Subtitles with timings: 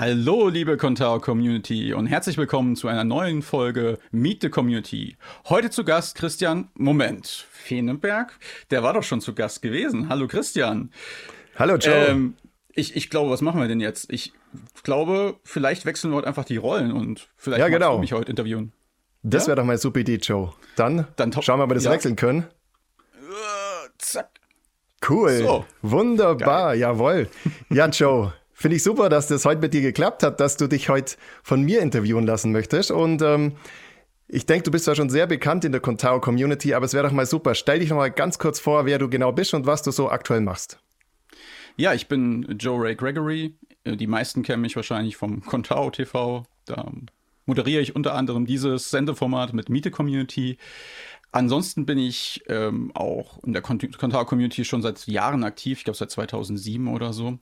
[0.00, 5.18] Hallo, liebe Contao Community und herzlich willkommen zu einer neuen Folge Meet the Community.
[5.50, 8.38] Heute zu Gast Christian, Moment, Feenenberg?
[8.70, 10.08] Der war doch schon zu Gast gewesen.
[10.08, 10.90] Hallo Christian.
[11.58, 12.06] Hallo Joe.
[12.06, 12.34] Ähm,
[12.72, 14.10] ich, ich glaube, was machen wir denn jetzt?
[14.10, 14.32] Ich
[14.84, 17.98] glaube, vielleicht wechseln wir heute einfach die Rollen und vielleicht ja, genau.
[17.98, 18.72] mich heute interviewen.
[19.22, 19.48] Das ja?
[19.48, 20.54] wäre doch mal super Idee, Joe.
[20.76, 21.90] Dann, Dann schauen wir mal, ob wir das ja.
[21.90, 22.46] wechseln können.
[23.20, 24.30] Uh, zack.
[25.06, 25.30] Cool.
[25.30, 25.66] So.
[25.82, 26.78] Wunderbar, Geil.
[26.78, 27.28] jawohl.
[27.68, 28.32] Ja, Joe.
[28.60, 31.62] Finde ich super, dass das heute mit dir geklappt hat, dass du dich heute von
[31.62, 32.90] mir interviewen lassen möchtest.
[32.90, 33.56] Und ähm,
[34.28, 37.08] ich denke, du bist ja schon sehr bekannt in der Contao Community, aber es wäre
[37.08, 37.54] doch mal super.
[37.54, 40.10] Stell dich noch mal ganz kurz vor, wer du genau bist und was du so
[40.10, 40.78] aktuell machst.
[41.78, 43.54] Ja, ich bin Joe Ray Gregory.
[43.84, 46.44] Äh, die meisten kennen mich wahrscheinlich vom Contao TV.
[46.66, 46.92] Da
[47.46, 50.58] moderiere ich unter anderem dieses Sendeformat mit Miete Community.
[51.32, 55.96] Ansonsten bin ich ähm, auch in der Contao Community schon seit Jahren aktiv, ich glaube
[55.96, 57.38] seit 2007 oder so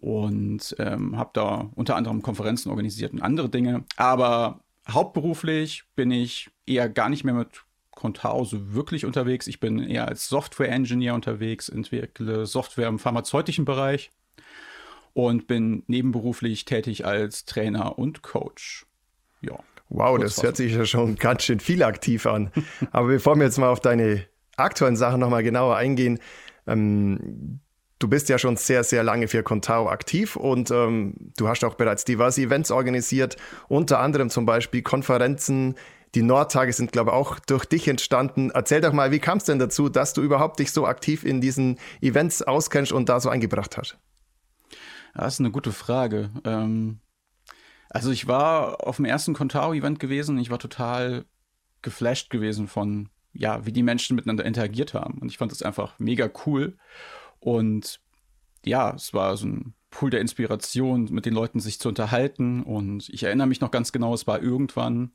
[0.00, 3.84] und ähm, habe da unter anderem Konferenzen organisiert und andere Dinge.
[3.96, 9.46] Aber hauptberuflich bin ich eher gar nicht mehr mit Contao so wirklich unterwegs.
[9.46, 14.10] Ich bin eher als Software-Engineer unterwegs, entwickle Software im pharmazeutischen Bereich
[15.12, 18.86] und bin nebenberuflich tätig als Trainer und Coach.
[19.42, 19.58] Ja.
[19.90, 22.52] Wow, das hört sich ja schon ganz schön viel aktiv an.
[22.92, 24.24] Aber bevor wir jetzt mal auf deine
[24.56, 26.20] aktuellen Sachen nochmal genauer eingehen,
[26.66, 27.60] ähm,
[28.00, 31.74] Du bist ja schon sehr, sehr lange für Contao aktiv und ähm, du hast auch
[31.74, 33.36] bereits diverse Events organisiert,
[33.68, 35.74] unter anderem zum Beispiel Konferenzen.
[36.14, 38.50] Die Nordtage sind, glaube ich, auch durch dich entstanden.
[38.52, 41.42] Erzähl doch mal, wie kam es denn dazu, dass du überhaupt dich so aktiv in
[41.42, 43.98] diesen Events auskennst und da so eingebracht hast?
[45.14, 46.30] Das ist eine gute Frage.
[46.44, 47.00] Ähm,
[47.90, 50.38] also ich war auf dem ersten Contao-Event gewesen.
[50.38, 51.26] Ich war total
[51.82, 55.18] geflasht gewesen von, ja, wie die Menschen miteinander interagiert haben.
[55.18, 56.78] Und ich fand das einfach mega cool.
[57.40, 58.00] Und
[58.64, 62.62] ja, es war so ein Pool der Inspiration, mit den Leuten sich zu unterhalten.
[62.62, 65.10] Und ich erinnere mich noch ganz genau, es war irgendwann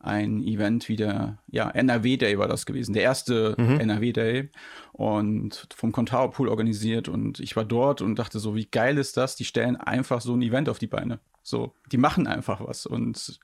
[0.00, 3.80] ein Event wie der, ja, NRW Day war das gewesen, der erste mhm.
[3.80, 4.50] NRW Day
[4.92, 9.16] und vom Contao Pool organisiert und ich war dort und dachte so, wie geil ist
[9.16, 9.34] das?
[9.34, 11.18] Die stellen einfach so ein Event auf die Beine.
[11.42, 13.40] So, die machen einfach was und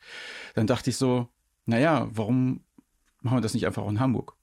[0.55, 1.29] dann dachte ich so,
[1.67, 2.61] naja, warum
[3.21, 4.35] machen wir das nicht einfach auch in Hamburg?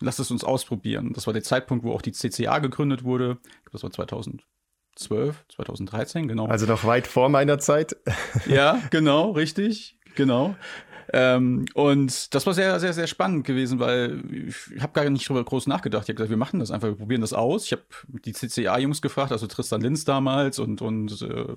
[0.00, 1.12] Lass es uns ausprobieren.
[1.12, 3.38] Das war der Zeitpunkt, wo auch die CCA gegründet wurde.
[3.72, 6.46] Das war 2012, 2013, genau.
[6.46, 7.96] Also noch weit vor meiner Zeit.
[8.46, 10.56] ja, genau, richtig, genau.
[11.10, 15.42] Ähm, und das war sehr, sehr, sehr spannend gewesen, weil ich habe gar nicht drüber
[15.42, 16.04] groß nachgedacht.
[16.04, 17.64] Ich habe gesagt, wir machen das einfach, wir probieren das aus.
[17.64, 17.84] Ich habe
[18.26, 21.56] die CCA-Jungs gefragt, also Tristan Linz damals und, und äh,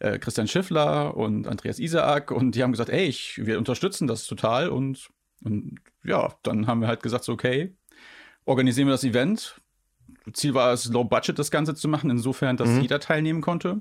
[0.00, 4.26] äh, Christian Schiffler und Andreas Isaak und die haben gesagt, ey, ich, wir unterstützen das
[4.26, 5.08] total und
[5.44, 7.74] und ja, dann haben wir halt gesagt, so, okay,
[8.44, 9.60] organisieren wir das Event.
[10.32, 12.82] Ziel war es, Low Budget das Ganze zu machen, insofern, dass mhm.
[12.82, 13.80] jeder teilnehmen konnte.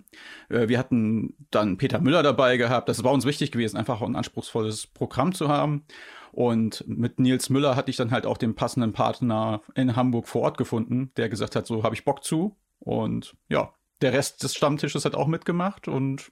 [0.50, 2.90] Äh, wir hatten dann Peter Müller dabei gehabt.
[2.90, 5.86] Das war uns wichtig gewesen, einfach ein anspruchsvolles Programm zu haben.
[6.32, 10.42] Und mit Nils Müller hatte ich dann halt auch den passenden Partner in Hamburg vor
[10.42, 12.58] Ort gefunden, der gesagt hat, so habe ich Bock zu.
[12.80, 15.88] Und ja, der Rest des Stammtisches hat auch mitgemacht.
[15.88, 16.32] Und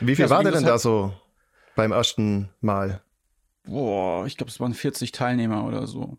[0.00, 1.12] wie viel ja, so war der denn da so
[1.74, 3.02] beim ersten Mal?
[3.68, 6.18] Boah, ich glaube, es waren 40 Teilnehmer oder so.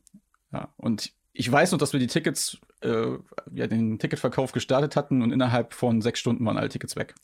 [0.52, 3.18] Ja, und ich weiß noch, dass wir die Tickets, äh,
[3.54, 7.16] ja, den Ticketverkauf gestartet hatten und innerhalb von sechs Stunden waren alle Tickets weg.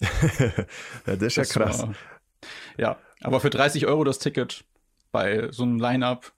[1.06, 1.82] ja, das ist ja das krass.
[1.82, 1.96] War,
[2.78, 4.64] ja, aber für 30 Euro das Ticket
[5.12, 6.34] bei so einem Line-Up,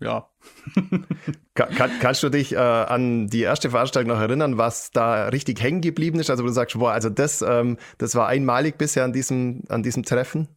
[0.00, 0.28] ja.
[1.54, 5.80] kann, kannst du dich äh, an die erste Veranstaltung noch erinnern, was da richtig hängen
[5.80, 6.30] geblieben ist?
[6.30, 9.82] Also, wo du sagst, boah, also das, ähm, das war einmalig bisher an diesem, an
[9.82, 10.48] diesem Treffen?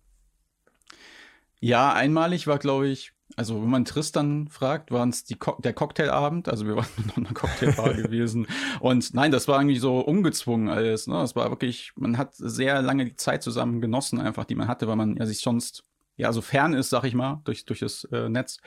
[1.62, 6.50] Ja, einmalig war, glaube ich, also wenn man Tristan fragt, war es Co der Cocktailabend.
[6.50, 8.48] Also wir waren noch in einer Cocktailbar gewesen.
[8.80, 11.08] Und nein, das war irgendwie so ungezwungen alles.
[11.08, 11.14] Ne?
[11.14, 14.88] Das war wirklich, man hat sehr lange die Zeit zusammen genossen, einfach, die man hatte,
[14.88, 15.84] weil man ja sich sonst
[16.18, 18.58] ja so fern ist, sag ich mal, durch, durch das äh, Netz,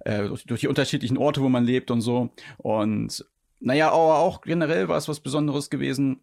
[0.00, 2.30] äh, durch, durch die unterschiedlichen Orte, wo man lebt und so.
[2.58, 3.24] Und
[3.60, 6.20] naja, aber auch generell war es was Besonderes gewesen,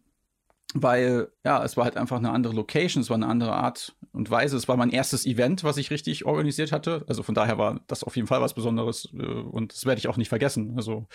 [0.74, 4.28] weil ja, es war halt einfach eine andere Location, es war eine andere Art und
[4.30, 4.56] Weise.
[4.56, 7.04] Es war mein erstes Event, was ich richtig organisiert hatte.
[7.06, 10.08] Also von daher war das auf jeden Fall was Besonderes äh, und das werde ich
[10.08, 10.74] auch nicht vergessen.
[10.76, 11.06] Also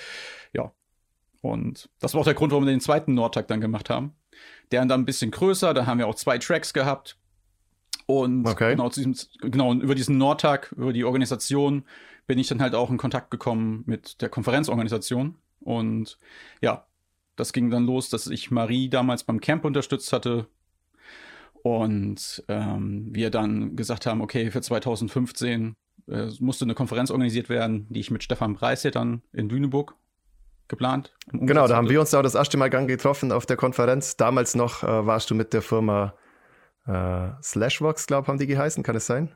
[0.54, 0.72] ja.
[1.42, 4.14] Und das war auch der Grund, warum wir den zweiten Nordtag dann gemacht haben.
[4.72, 7.18] Der dann ein bisschen größer, da haben wir auch zwei Tracks gehabt.
[8.06, 8.72] Und okay.
[8.72, 9.16] genau, zu diesem,
[9.52, 11.86] genau, über diesen Nordtag, über die Organisation,
[12.28, 15.36] bin ich dann halt auch in Kontakt gekommen mit der Konferenzorganisation.
[15.62, 16.18] Und
[16.62, 16.86] ja,
[17.40, 20.48] das ging dann los, dass ich Marie damals beim Camp unterstützt hatte.
[21.62, 25.76] Und ähm, wir dann gesagt haben, okay, für 2015
[26.08, 29.96] äh, musste eine Konferenz organisiert werden, die ich mit Stefan Preis hier dann in Lüneburg
[30.68, 31.14] geplant.
[31.32, 34.16] Genau, da haben wir uns auch das erste Mal getroffen auf der Konferenz.
[34.16, 36.14] Damals noch äh, warst du mit der Firma
[36.86, 39.36] äh, Slashbox, glaube ich, haben die geheißen, kann es sein?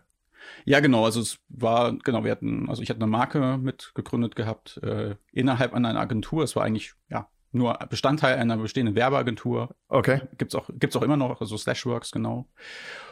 [0.66, 1.06] Ja, genau.
[1.06, 5.74] Also es war, genau, wir hatten, also ich hatte eine Marke mitgegründet gehabt äh, innerhalb
[5.74, 6.44] einer Agentur.
[6.44, 9.76] Es war eigentlich, ja, nur Bestandteil einer bestehenden Werbeagentur.
[9.88, 10.22] Okay.
[10.38, 12.48] Gibt's auch, gibt's auch immer noch, also Slashworks, genau.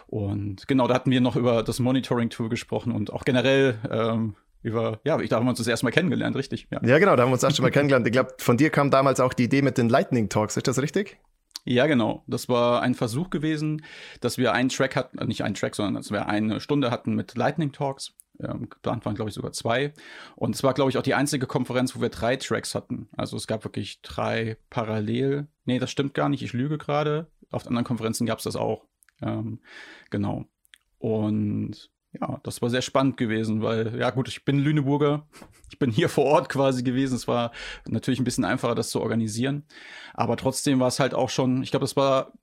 [0.08, 5.00] Und genau, da hatten wir noch über das Monitoring-Tool gesprochen und auch generell ähm, über,
[5.04, 6.68] ja, ich, da haben wir uns das erste Mal kennengelernt, richtig?
[6.72, 8.06] Ja, ja genau, da haben wir uns erst Mal kennengelernt.
[8.06, 10.82] Ich glaube, von dir kam damals auch die Idee mit den Lightning Talks, ist das
[10.82, 11.18] richtig?
[11.64, 12.24] Ja, genau.
[12.28, 13.84] Das war ein Versuch gewesen,
[14.20, 17.36] dass wir einen Track hatten, nicht einen Track, sondern dass wir eine Stunde hatten mit
[17.36, 18.14] Lightning Talks.
[18.40, 19.94] Ähm, geplant waren, glaube ich, sogar zwei.
[20.36, 23.08] Und es war, glaube ich, auch die einzige Konferenz, wo wir drei Tracks hatten.
[23.16, 25.48] Also es gab wirklich drei parallel.
[25.66, 27.28] Nee, das stimmt gar nicht, ich lüge gerade.
[27.52, 28.86] Auf anderen Konferenzen gab es das auch.
[29.22, 29.60] Ähm,
[30.10, 30.46] genau.
[30.98, 35.28] Und ja, das war sehr spannend gewesen, weil, ja gut, ich bin Lüneburger,
[35.70, 37.16] ich bin hier vor Ort quasi gewesen.
[37.16, 37.52] Es war
[37.88, 39.66] natürlich ein bisschen einfacher, das zu organisieren.
[40.14, 42.34] Aber trotzdem war es halt auch schon, ich glaube, das war,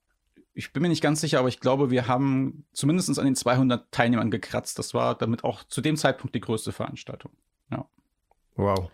[0.59, 3.91] ich bin mir nicht ganz sicher, aber ich glaube, wir haben zumindest an den 200
[3.93, 4.77] Teilnehmern gekratzt.
[4.77, 7.31] Das war damit auch zu dem Zeitpunkt die größte Veranstaltung.
[7.71, 7.87] Ja.
[8.57, 8.91] Wow.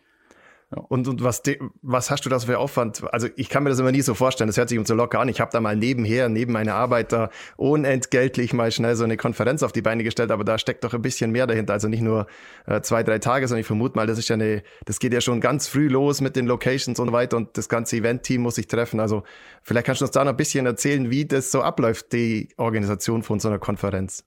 [0.72, 0.82] Ja.
[0.82, 1.44] Und, und was,
[1.84, 3.04] was hast du da für Aufwand?
[3.14, 5.20] Also ich kann mir das immer nie so vorstellen, das hört sich uns so locker
[5.20, 5.30] an.
[5.30, 9.62] Ich habe da mal nebenher, neben meiner Arbeit da unentgeltlich mal schnell so eine Konferenz
[9.62, 11.74] auf die Beine gestellt, aber da steckt doch ein bisschen mehr dahinter.
[11.74, 12.26] Also nicht nur
[12.66, 15.22] äh, zwei, drei Tage, sondern ich vermute mal, das ist ja eine, das geht ja
[15.22, 18.68] schon ganz früh los mit den Locations und weiter und das ganze Event-Team muss sich
[18.68, 19.00] treffen.
[19.00, 19.24] Also
[19.62, 23.22] vielleicht kannst du uns da noch ein bisschen erzählen, wie das so abläuft, die Organisation
[23.22, 24.26] von so einer Konferenz.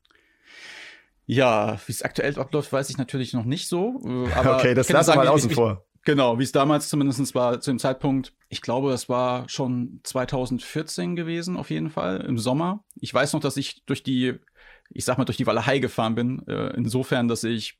[1.31, 4.01] Ja, wie es aktuell abläuft, weiß ich natürlich noch nicht so.
[4.03, 5.85] Äh, aber okay, das lassen wir mal außen vor.
[6.09, 8.33] Genau, wie es damals zumindest war zu dem Zeitpunkt.
[8.49, 12.83] Ich glaube, es war schon 2014 gewesen, auf jeden Fall, im Sommer.
[12.95, 14.37] Ich weiß noch, dass ich durch die,
[14.89, 16.49] ich sag mal, durch die Walachei gefahren bin.
[16.49, 17.79] Äh, insofern, dass ich,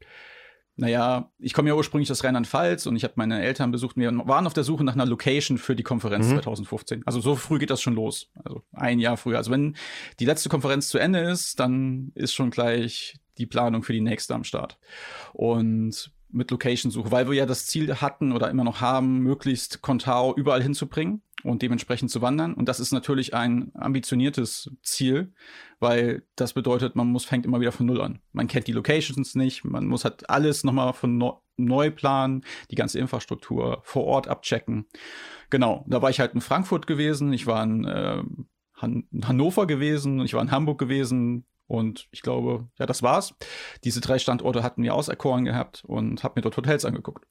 [0.77, 3.97] naja, ich komme ja ursprünglich aus Rheinland-Pfalz und ich habe meine Eltern besucht.
[3.97, 6.43] Wir waren auf der Suche nach einer Location für die Konferenz mhm.
[6.43, 7.05] 2015.
[7.07, 8.29] Also so früh geht das schon los.
[8.45, 9.39] Also ein Jahr früher.
[9.39, 9.75] Also wenn
[10.21, 14.35] die letzte Konferenz zu Ende ist, dann ist schon gleich die Planung für die nächste
[14.35, 14.79] am Start.
[15.33, 20.35] Und mit Location-Suche, weil wir ja das Ziel hatten oder immer noch haben, möglichst Contao
[20.37, 22.55] überall hinzubringen und dementsprechend zu wandern.
[22.55, 25.33] Und das ist natürlich ein ambitioniertes Ziel,
[25.81, 28.21] weil das bedeutet, man muss fängt immer wieder von Null an.
[28.33, 31.17] Man kennt die Locations nicht, man muss halt alles nochmal von
[31.57, 34.87] neu, planen, die ganze Infrastruktur vor Ort abchecken.
[35.51, 38.23] Genau, da war ich halt in Frankfurt gewesen, ich war in äh,
[38.75, 43.35] Han Hannover gewesen, ich war in Hamburg gewesen, und ich glaube, ja, das war's.
[43.85, 47.27] Diese drei Standorte hatten wir auserkoren gehabt und habe mir dort Hotels angeguckt.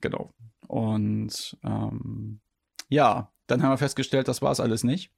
[0.00, 0.32] Genau.
[0.66, 2.40] Und ähm,
[2.88, 5.10] ja, dann haben wir festgestellt, das war es alles nicht.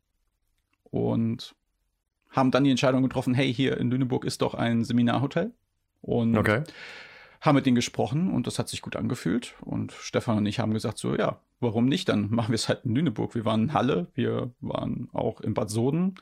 [0.91, 1.55] Und
[2.31, 5.53] haben dann die Entscheidung getroffen, hey, hier in Lüneburg ist doch ein Seminarhotel.
[6.03, 6.65] Und okay.
[7.41, 9.55] haben mit denen gesprochen und das hat sich gut angefühlt.
[9.61, 12.09] Und Stefan und ich haben gesagt, so ja, warum nicht?
[12.09, 13.37] Dann machen wir es halt in Lüneburg.
[13.37, 16.17] Wir waren in Halle, wir waren auch in Bad Soden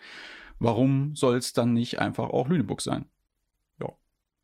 [0.63, 3.07] warum soll es dann nicht einfach auch Lüneburg sein?
[3.81, 3.91] Ja,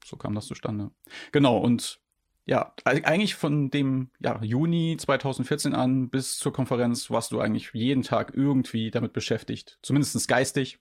[0.05, 0.91] so kam das zustande.
[1.33, 2.01] Genau, und
[2.47, 8.03] ja, eigentlich von dem ja, Juni 2014 an bis zur Konferenz warst du eigentlich jeden
[8.03, 10.79] Tag irgendwie damit beschäftigt, zumindest geistig.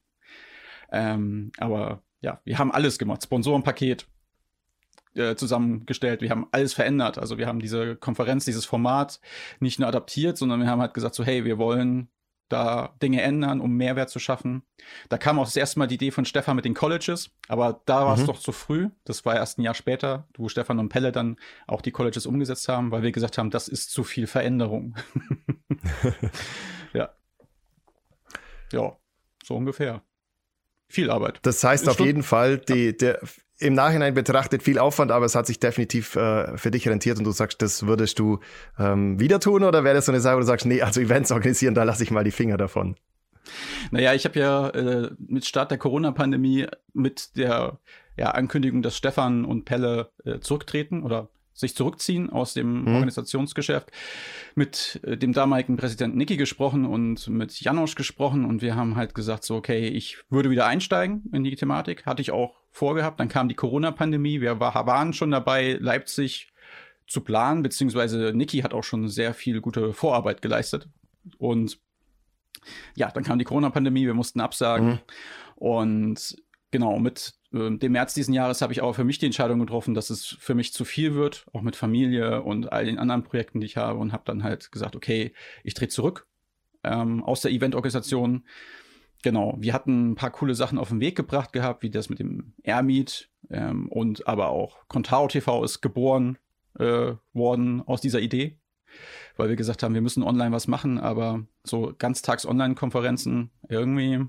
[0.92, 4.08] Ähm, aber ja, wir haben alles gemacht, Sponsorenpaket
[5.16, 7.18] äh, zusammengestellt, wir haben alles verändert.
[7.18, 9.20] Also wir haben diese Konferenz, dieses Format
[9.60, 12.08] nicht nur adaptiert, sondern wir haben halt gesagt, so hey, wir wollen
[12.50, 14.64] da Dinge ändern, um Mehrwert zu schaffen.
[15.10, 18.06] Da kam auch das erste Mal die Idee von Stefan mit den Colleges, aber da
[18.06, 18.28] war es mhm.
[18.28, 18.90] doch zu früh.
[19.06, 21.38] Das war erst ein Jahr später, wo Stefan und Pelle dann
[21.68, 24.96] auch die Colleges umgesetzt haben, weil wir gesagt haben, das ist zu viel Veränderung.
[26.94, 27.10] ja.
[28.72, 28.98] Ja,
[29.44, 30.04] so ungefähr.
[30.90, 31.40] Viel Arbeit.
[31.42, 33.20] Das heißt auf jeden Fall, die, der,
[33.60, 37.24] im Nachhinein betrachtet viel Aufwand, aber es hat sich definitiv äh, für dich rentiert und
[37.24, 38.40] du sagst, das würdest du
[38.78, 41.32] ähm, wieder tun oder wäre das so eine Sache, wo du sagst, nee, also Events
[41.32, 42.96] organisieren, da lasse ich mal die Finger davon?
[43.92, 47.80] Naja, ich habe ja äh, mit Start der Corona-Pandemie mit der
[48.18, 52.94] ja, Ankündigung, dass Stefan und Pelle äh, zurücktreten oder sich zurückziehen aus dem mhm.
[52.96, 53.92] Organisationsgeschäft,
[54.56, 59.16] mit äh, dem damaligen Präsidenten Niki gesprochen und mit Janosch gesprochen und wir haben halt
[59.16, 62.06] gesagt, so, okay, ich würde wieder einsteigen in die Thematik.
[62.06, 63.20] Hatte ich auch vorgehabt.
[63.20, 64.40] Dann kam die Corona-Pandemie.
[64.40, 66.54] Wir waren schon dabei, Leipzig
[67.08, 70.88] zu planen, beziehungsweise Niki hat auch schon sehr viel gute Vorarbeit geleistet.
[71.38, 71.80] Und
[72.96, 74.88] ja, dann kam die Corona-Pandemie, wir mussten absagen.
[74.88, 75.00] Mhm.
[75.56, 76.36] Und
[76.78, 79.96] genau, mit äh, dem März diesen Jahres habe ich aber für mich die Entscheidung getroffen,
[79.96, 83.60] dass es für mich zu viel wird, auch mit Familie und all den anderen Projekten,
[83.60, 83.98] die ich habe.
[83.98, 86.28] Und habe dann halt gesagt, okay, ich drehe zurück
[86.84, 88.46] ähm, aus der Eventorganisation.
[89.24, 92.20] Genau, wir hatten ein paar coole Sachen auf den Weg gebracht gehabt, wie das mit
[92.20, 96.38] dem Airmeet ähm, und aber auch Contao TV ist geboren
[96.78, 98.60] äh, worden aus dieser Idee,
[99.36, 104.24] weil wir gesagt haben, wir müssen online was machen, aber so ganztags Online-Konferenzen irgendwie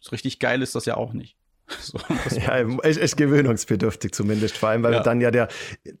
[0.00, 1.38] so richtig geil ist das ja auch nicht.
[1.80, 1.98] So,
[2.36, 5.02] ja, echt, echt, gewöhnungsbedürftig zumindest, vor allem, weil ja.
[5.02, 5.48] dann ja der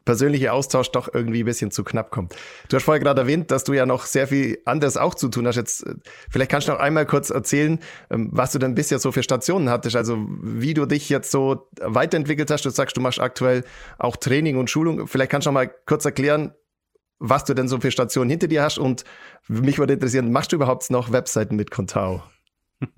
[0.04, 2.34] persönliche Austausch doch irgendwie ein bisschen zu knapp kommt.
[2.68, 5.46] Du hast vorher gerade erwähnt, dass du ja noch sehr viel anderes auch zu tun
[5.46, 5.56] hast.
[5.56, 5.94] Jetzt, äh,
[6.30, 7.78] vielleicht kannst du noch einmal kurz erzählen,
[8.10, 11.68] ähm, was du denn bisher so für Stationen hattest, also wie du dich jetzt so
[11.80, 12.64] weiterentwickelt hast.
[12.64, 13.64] Du sagst, du machst aktuell
[13.98, 15.06] auch Training und Schulung.
[15.06, 16.52] Vielleicht kannst du noch mal kurz erklären,
[17.18, 19.04] was du denn so für Stationen hinter dir hast und
[19.48, 22.22] mich würde interessieren, machst du überhaupt noch Webseiten mit Contao?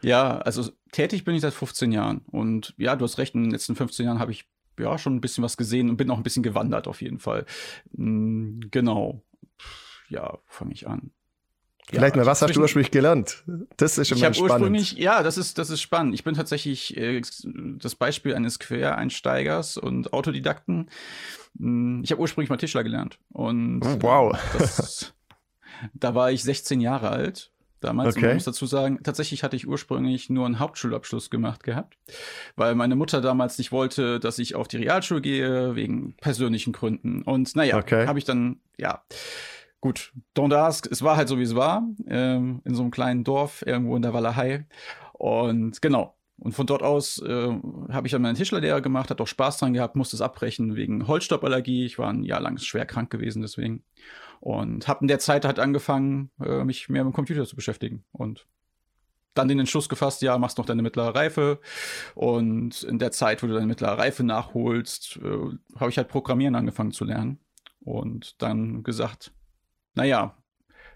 [0.00, 2.22] Ja, also tätig bin ich seit 15 Jahren.
[2.26, 5.20] Und ja, du hast recht, in den letzten 15 Jahren habe ich ja schon ein
[5.20, 7.46] bisschen was gesehen und bin auch ein bisschen gewandert auf jeden Fall.
[7.92, 9.22] Mhm, genau.
[10.08, 11.10] Ja, fange ich an.
[11.90, 13.44] Vielleicht ja, mal, was hast du ursprünglich gelernt?
[13.78, 14.50] Das ist immer spannend.
[14.50, 16.12] Ursprünglich, ja, das ist, das ist spannend.
[16.14, 17.22] Ich bin tatsächlich äh,
[17.78, 20.90] das Beispiel eines Quereinsteigers und Autodidakten.
[21.58, 23.18] Hm, ich habe ursprünglich mal Tischler gelernt.
[23.32, 24.38] Und oh, wow.
[24.58, 25.14] Das,
[25.94, 28.16] da war ich 16 Jahre alt damals.
[28.16, 28.24] Okay.
[28.24, 31.96] Und man muss dazu sagen, tatsächlich hatte ich ursprünglich nur einen Hauptschulabschluss gemacht gehabt,
[32.56, 37.22] weil meine Mutter damals nicht wollte, dass ich auf die Realschule gehe, wegen persönlichen Gründen.
[37.22, 38.06] Und naja, okay.
[38.06, 39.02] habe ich dann, ja.
[39.80, 43.62] Gut, Dondas, es war halt so, wie es war, ähm, in so einem kleinen Dorf
[43.64, 44.66] irgendwo in der Walachei.
[45.12, 47.58] Und genau, und von dort aus äh,
[47.90, 51.08] habe ich dann meinen Tischlerlehrer gemacht, hat auch Spaß dran gehabt, musste es abbrechen wegen
[51.08, 51.84] Holzstopallergie.
[51.84, 53.82] Ich war ein Jahr lang schwer krank gewesen deswegen.
[54.40, 58.04] Und habe in der Zeit halt angefangen, äh, mich mehr mit dem Computer zu beschäftigen.
[58.12, 58.46] Und
[59.34, 61.60] dann den Entschluss gefasst, ja, machst noch deine mittlere Reife.
[62.14, 66.54] Und in der Zeit, wo du deine mittlere Reife nachholst, äh, habe ich halt Programmieren
[66.54, 67.38] angefangen zu lernen.
[67.80, 69.32] Und dann gesagt,
[69.94, 70.34] naja,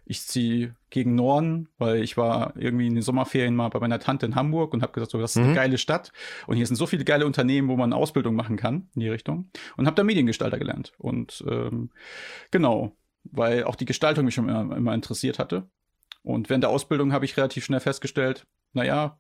[0.04, 4.26] ich ziehe gegen Norden, weil ich war irgendwie in den Sommerferien mal bei meiner Tante
[4.26, 5.54] in Hamburg und habe gesagt, so, das ist eine mhm.
[5.54, 6.12] geile Stadt
[6.46, 9.50] und hier sind so viele geile Unternehmen, wo man Ausbildung machen kann in die Richtung
[9.76, 11.90] und habe da Mediengestalter gelernt und ähm,
[12.50, 15.68] genau, weil auch die Gestaltung mich schon immer, immer interessiert hatte.
[16.22, 19.18] Und während der Ausbildung habe ich relativ schnell festgestellt, naja,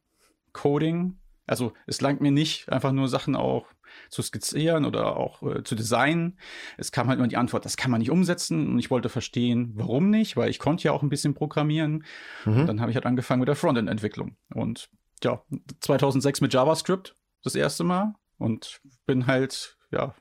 [0.52, 3.66] Coding, also es langt mir nicht, einfach nur Sachen auch
[4.08, 6.38] zu skizzieren oder auch äh, zu designen.
[6.78, 8.68] Es kam halt immer die Antwort, das kann man nicht umsetzen.
[8.68, 12.04] Und ich wollte verstehen, warum nicht, weil ich konnte ja auch ein bisschen programmieren.
[12.44, 12.60] Mhm.
[12.60, 14.36] Und dann habe ich halt angefangen mit der Frontend-Entwicklung.
[14.54, 14.88] Und
[15.22, 15.42] ja,
[15.80, 20.14] 2006 mit JavaScript das erste Mal und bin halt, ja,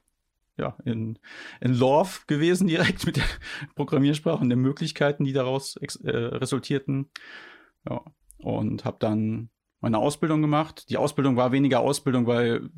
[0.62, 1.20] ja, in,
[1.60, 3.26] in Love gewesen direkt mit der
[3.76, 7.10] Programmiersprache und den Möglichkeiten, die daraus äh, resultierten.
[7.90, 8.02] Ja,
[8.38, 9.50] und habe dann
[9.82, 10.90] meine Ausbildung gemacht.
[10.90, 12.70] Die Ausbildung war weniger Ausbildung, weil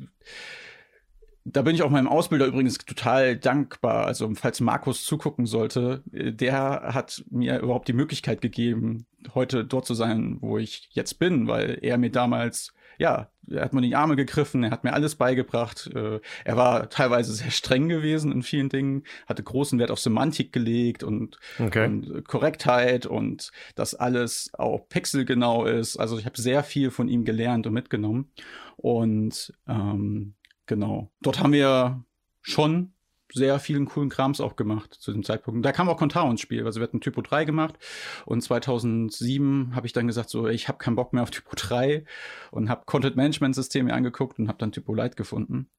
[1.44, 4.06] da bin ich auch meinem Ausbilder übrigens total dankbar.
[4.06, 9.86] Also, falls Markus zugucken sollte, äh, der hat mir überhaupt die Möglichkeit gegeben, heute dort
[9.86, 13.88] zu sein, wo ich jetzt bin, weil er mir damals, ja, er hat mir in
[13.88, 15.90] die Arme gegriffen, er hat mir alles beigebracht.
[15.94, 20.52] Äh, er war teilweise sehr streng gewesen in vielen Dingen, hatte großen Wert auf Semantik
[20.52, 21.86] gelegt und, okay.
[21.86, 25.96] und Korrektheit und dass alles auch pixelgenau ist.
[25.98, 28.32] Also, ich habe sehr viel von ihm gelernt und mitgenommen.
[28.76, 30.34] Und ähm,
[30.66, 31.10] Genau.
[31.20, 32.04] Dort haben wir
[32.40, 32.93] schon
[33.32, 35.64] sehr vielen coolen Krams auch gemacht zu dem Zeitpunkt.
[35.64, 36.64] Da kam auch Contao ins Spiel.
[36.64, 37.78] Also wir hatten Typo 3 gemacht
[38.26, 42.04] und 2007 habe ich dann gesagt, so ich habe keinen Bock mehr auf Typo 3
[42.50, 45.70] und habe Content Management Systeme angeguckt und habe dann Typo Lite gefunden.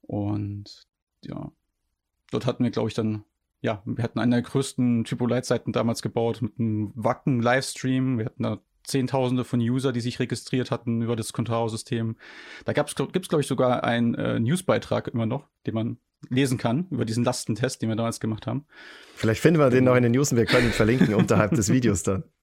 [0.00, 0.86] Und
[1.22, 1.50] ja,
[2.30, 3.24] dort hatten wir, glaube ich, dann
[3.62, 8.18] ja, wir hatten eine der größten Typo Lite Seiten damals gebaut mit einem Wacken Livestream.
[8.18, 12.16] Wir hatten da Zehntausende von User, die sich registriert hatten über das Contao-System.
[12.64, 15.98] Da gibt es, glaube ich, sogar einen äh, Newsbeitrag immer noch, den man
[16.28, 18.66] lesen kann über diesen Lastentest, den wir damals gemacht haben.
[19.14, 21.72] Vielleicht finden wir den noch in den News und wir können ihn verlinken unterhalb des
[21.72, 22.24] Videos dann.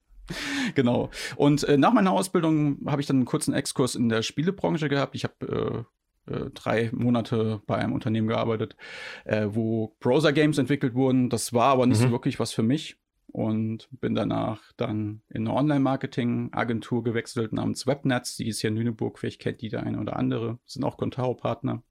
[0.76, 1.10] Genau.
[1.36, 5.16] Und äh, nach meiner Ausbildung habe ich dann einen kurzen Exkurs in der Spielebranche gehabt.
[5.16, 5.86] Ich habe
[6.28, 8.78] äh, äh, drei Monate bei einem Unternehmen gearbeitet,
[9.26, 11.30] äh, wo Browser-Games entwickelt wurden.
[11.30, 12.06] Das war aber nicht mhm.
[12.06, 18.38] so wirklich was für mich und bin danach dann in eine Online-Marketing-Agentur gewechselt namens Webnetz.
[18.38, 21.84] Die ist hier in Lüneburg, vielleicht kennt die der eine oder andere, sind auch Contao-Partner.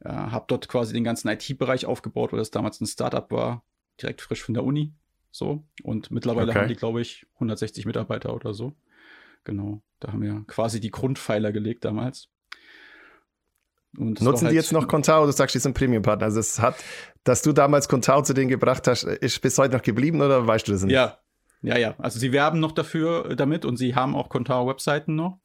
[0.00, 3.64] Äh, habe dort quasi den ganzen IT-Bereich aufgebaut, weil das damals ein Startup war,
[4.00, 4.92] direkt frisch von der Uni.
[5.30, 5.64] So.
[5.82, 6.60] Und mittlerweile okay.
[6.60, 8.74] haben die, glaube ich, 160 Mitarbeiter oder so.
[9.44, 9.82] Genau.
[10.00, 12.28] Da haben wir quasi die Grundpfeiler gelegt damals.
[13.92, 15.26] Nutzen halt die jetzt noch Contao?
[15.26, 16.26] Du sagst, die sind Premium-Partner.
[16.26, 16.76] Also es hat,
[17.24, 20.68] dass du damals Contao zu denen gebracht hast, ist bis heute noch geblieben oder weißt
[20.68, 20.94] du das nicht?
[20.94, 21.18] Ja,
[21.62, 21.94] ja, ja.
[21.98, 25.40] Also sie werben noch dafür äh, damit und sie haben auch Contao-Webseiten noch,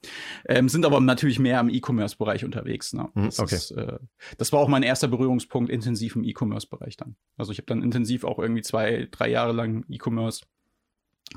[0.48, 2.94] ähm, sind aber natürlich mehr im E-Commerce-Bereich unterwegs.
[2.94, 3.10] Ne?
[3.14, 3.56] Mhm, das, okay.
[3.56, 3.98] ist, äh,
[4.38, 7.16] das war auch mein erster Berührungspunkt intensiv im E-Commerce-Bereich dann.
[7.38, 10.46] Also ich habe dann intensiv auch irgendwie zwei, drei Jahre lang E-Commerce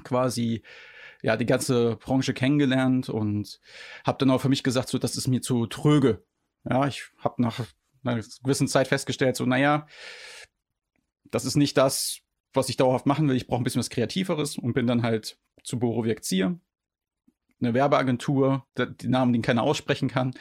[0.04, 0.62] quasi
[1.22, 3.60] ja die ganze Branche kennengelernt und
[4.04, 6.22] habe dann auch für mich gesagt, so das ist mir zu tröge.
[6.68, 7.60] Ja, ich habe nach
[8.04, 9.86] einer gewissen Zeit festgestellt, so, naja,
[11.30, 12.20] das ist nicht das,
[12.56, 13.36] was ich dauerhaft machen will.
[13.36, 16.58] Ich brauche ein bisschen was Kreativeres und bin dann halt zu Borowiak Zier
[17.60, 20.34] eine Werbeagentur, die Namen, den keiner aussprechen kann,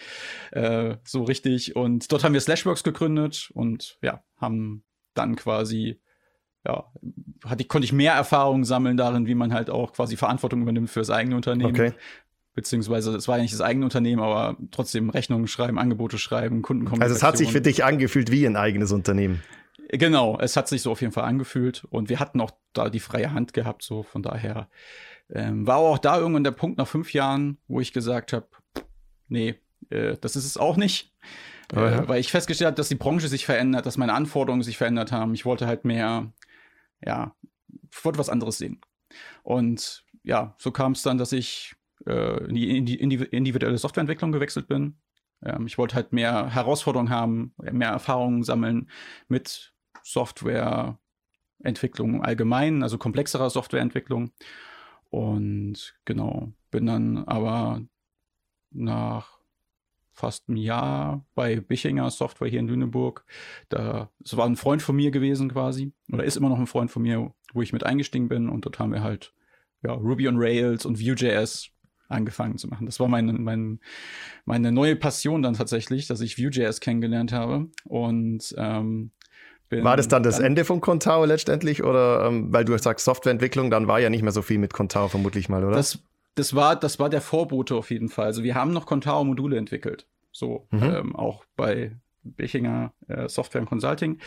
[0.51, 1.75] äh, so richtig.
[1.75, 6.01] Und dort haben wir Slashworks gegründet und ja, haben dann quasi,
[6.65, 6.91] ja,
[7.45, 10.99] hatte, konnte ich mehr Erfahrung sammeln darin, wie man halt auch quasi Verantwortung übernimmt für
[10.99, 11.71] das eigene Unternehmen.
[11.71, 11.93] Okay.
[12.53, 17.01] Beziehungsweise es war ja nicht das eigene Unternehmen, aber trotzdem Rechnungen schreiben, Angebote schreiben, Kundenkommunikation.
[17.01, 19.41] Also es hat sich für dich angefühlt wie ein eigenes Unternehmen.
[19.89, 22.99] Genau, es hat sich so auf jeden Fall angefühlt und wir hatten auch da die
[22.99, 24.67] freie Hand gehabt, so von daher
[25.29, 28.47] ähm, war auch da irgendwann der Punkt nach fünf Jahren, wo ich gesagt habe,
[29.27, 29.55] nee,
[29.89, 31.13] äh, das ist es auch nicht.
[31.73, 32.03] Oh, ja.
[32.03, 35.11] äh, weil ich festgestellt habe, dass die Branche sich verändert, dass meine Anforderungen sich verändert
[35.11, 35.33] haben.
[35.33, 36.31] Ich wollte halt mehr,
[37.03, 37.35] ja,
[37.91, 38.81] ich wollte was anderes sehen.
[39.43, 41.75] Und ja, so kam es dann, dass ich
[42.05, 44.99] äh, in, die, in die individuelle Softwareentwicklung gewechselt bin.
[45.43, 48.89] Ähm, ich wollte halt mehr Herausforderungen haben, mehr Erfahrungen sammeln
[49.27, 49.74] mit
[50.05, 54.31] Softwareentwicklung allgemein, also komplexerer Softwareentwicklung.
[55.09, 57.81] Und genau, bin dann aber
[58.71, 59.39] nach
[60.11, 63.25] fast einem Jahr bei Bichinger Software hier in Lüneburg.
[63.69, 66.91] Da, es war ein Freund von mir gewesen quasi, oder ist immer noch ein Freund
[66.91, 68.47] von mir, wo ich mit eingestiegen bin.
[68.47, 69.33] Und dort haben wir halt
[69.83, 71.71] ja, Ruby on Rails und Vue.js
[72.07, 72.85] angefangen zu machen.
[72.85, 73.79] Das war meine, meine,
[74.45, 77.69] meine neue Passion dann tatsächlich, dass ich Vue.js kennengelernt habe.
[77.85, 79.11] Und ähm,
[79.69, 83.71] war das dann das dann, Ende von Contao letztendlich oder ähm, weil du sagst Softwareentwicklung,
[83.71, 85.75] dann war ja nicht mehr so viel mit Contao vermutlich mal, oder?
[85.75, 85.99] Das,
[86.35, 88.25] das war das war der Vorbote auf jeden Fall.
[88.25, 90.83] Also wir haben noch Contao Module entwickelt, so mhm.
[90.83, 91.91] ähm, auch bei
[92.23, 94.19] Bechinger äh, Software und Consulting,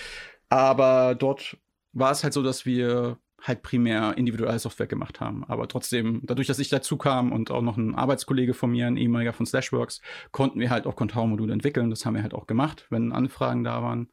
[0.49, 1.57] aber dort
[1.93, 5.45] war es halt so, dass wir halt primär individuelle Software gemacht haben.
[5.45, 8.97] Aber trotzdem, dadurch, dass ich dazu kam und auch noch ein Arbeitskollege von mir, ein
[8.97, 10.01] ehemaliger von Slashworks,
[10.33, 11.91] konnten wir halt auch Contao-Module entwickeln.
[11.91, 14.09] Das haben wir halt auch gemacht, wenn Anfragen da waren.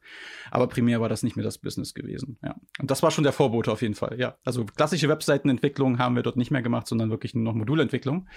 [0.50, 2.38] Aber primär war das nicht mehr das Business gewesen.
[2.42, 2.54] Ja.
[2.78, 4.18] Und das war schon der Vorbote auf jeden Fall.
[4.18, 4.36] Ja.
[4.44, 8.28] Also klassische Webseitenentwicklung haben wir dort nicht mehr gemacht, sondern wirklich nur noch Modulentwicklung.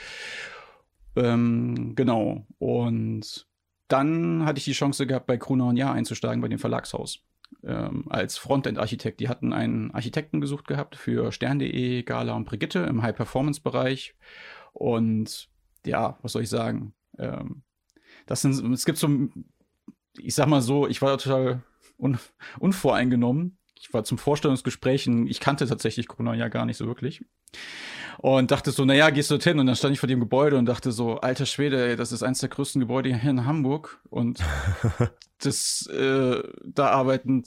[1.16, 2.48] Ähm, genau.
[2.58, 3.48] Und
[3.88, 7.24] dann hatte ich die Chance gehabt, bei Kruna und Jahr einzusteigen, bei dem Verlagshaus
[7.64, 9.20] ähm, als Frontend-Architekt.
[9.20, 14.16] Die hatten einen Architekten gesucht gehabt für Stern.de, Gala und Brigitte im High-Performance-Bereich.
[14.74, 15.50] Und
[15.86, 16.94] ja, was soll ich sagen?
[17.18, 17.64] Ähm,
[18.26, 19.10] das sind, es gibt so,
[20.18, 21.64] ich sag mal so, ich war total
[21.98, 22.18] un,
[22.60, 23.59] unvoreingenommen.
[23.80, 27.24] Ich war zum Vorstellungsgespräch, ich kannte tatsächlich Corona ja gar nicht so wirklich
[28.22, 29.60] und dachte so, naja, gehst du hin?
[29.60, 32.22] Und dann stand ich vor dem Gebäude und dachte so, alter Schwede, ey, das ist
[32.22, 34.44] eines der größten Gebäude hier in Hamburg und
[35.42, 37.44] das, äh, da arbeiten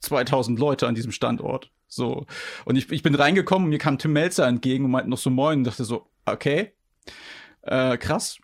[0.00, 1.70] 2000 Leute an diesem Standort.
[1.86, 2.26] So.
[2.66, 5.30] Und ich, ich bin reingekommen und mir kam Tim Melzer entgegen und meinte noch so
[5.30, 6.72] moin und dachte so, okay,
[7.62, 8.38] äh, krass.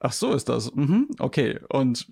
[0.00, 0.74] Ach so ist das.
[0.74, 1.60] Mhm, okay.
[1.68, 2.10] Und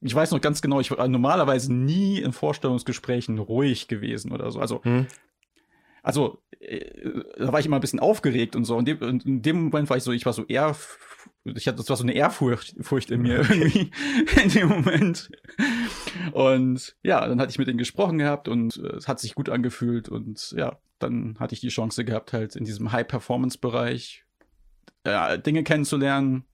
[0.00, 4.60] ich weiß noch ganz genau, ich war normalerweise nie in Vorstellungsgesprächen ruhig gewesen oder so.
[4.60, 5.06] Also hm
[6.02, 8.76] also äh, da war ich immer ein bisschen aufgeregt und so.
[8.76, 10.76] Und in, in dem Moment war ich so, ich war so eher,
[11.44, 13.90] ich hatte, das war so eine Ehrfurcht Furcht in mir irgendwie
[14.42, 15.30] in dem Moment.
[16.32, 19.48] Und ja, dann hatte ich mit denen gesprochen gehabt und äh, es hat sich gut
[19.48, 24.24] angefühlt und ja, dann hatte ich die Chance gehabt, halt in diesem High-Performance-Bereich
[25.04, 26.44] äh, Dinge kennenzulernen.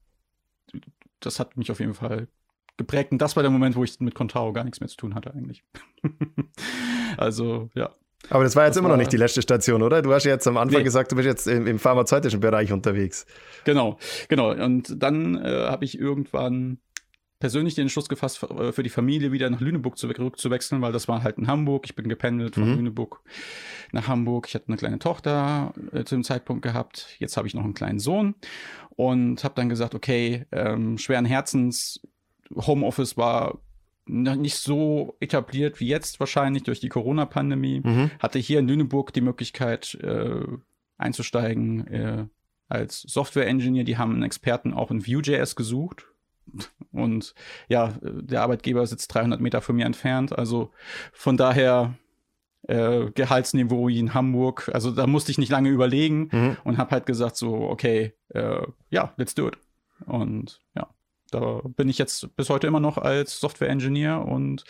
[1.21, 2.29] Das hat mich auf jeden Fall
[2.77, 3.13] geprägt.
[3.13, 5.33] Und das war der Moment, wo ich mit Contao gar nichts mehr zu tun hatte
[5.35, 5.65] eigentlich.
[7.17, 7.91] also, ja.
[8.31, 10.03] Aber das war jetzt das immer war, noch nicht die letzte Station, oder?
[10.03, 10.85] Du hast ja jetzt am Anfang nee.
[10.85, 13.27] gesagt, du bist jetzt im, im, pharmazeutischen Bereich unterwegs.
[13.65, 14.51] Genau, genau.
[14.53, 16.79] Und dann äh, habe ich irgendwann
[17.39, 21.09] persönlich den Entschluss gefasst, äh, für die Familie wieder nach Lüneburg zu, wechseln, weil das
[21.09, 21.85] war halt in Hamburg.
[21.87, 22.77] Ich bin gependelt von mhm.
[22.77, 23.23] Lüneburg
[23.93, 24.47] nach Hamburg.
[24.49, 27.17] Ich hatte eine kleine Tochter äh, zu dem Zeitpunkt gehabt.
[27.19, 28.35] Jetzt habe ich noch einen kleinen Sohn
[28.91, 32.01] und habe dann gesagt, okay, ähm, schweren Herzens,
[32.55, 33.59] Homeoffice war
[34.07, 37.81] noch nicht so etabliert wie jetzt wahrscheinlich durch die Corona-Pandemie.
[37.85, 38.11] Mhm.
[38.21, 40.43] Hatte hier in Lüneburg die Möglichkeit äh,
[40.97, 42.27] einzusteigen äh,
[42.69, 43.85] als Software-Engineer.
[43.85, 46.07] Die haben einen Experten auch in Vue.js gesucht.
[46.93, 47.35] Und
[47.69, 50.37] ja, der Arbeitgeber sitzt 300 Meter von mir entfernt.
[50.37, 50.71] Also
[51.13, 51.95] von daher
[52.63, 54.71] äh, Gehaltsniveau wie in Hamburg.
[54.73, 56.57] Also da musste ich nicht lange überlegen mhm.
[56.65, 59.59] und habe halt gesagt so, okay, äh, ja, let's do it.
[60.07, 60.89] Und ja,
[61.31, 64.65] da bin ich jetzt bis heute immer noch als Software-Engineer und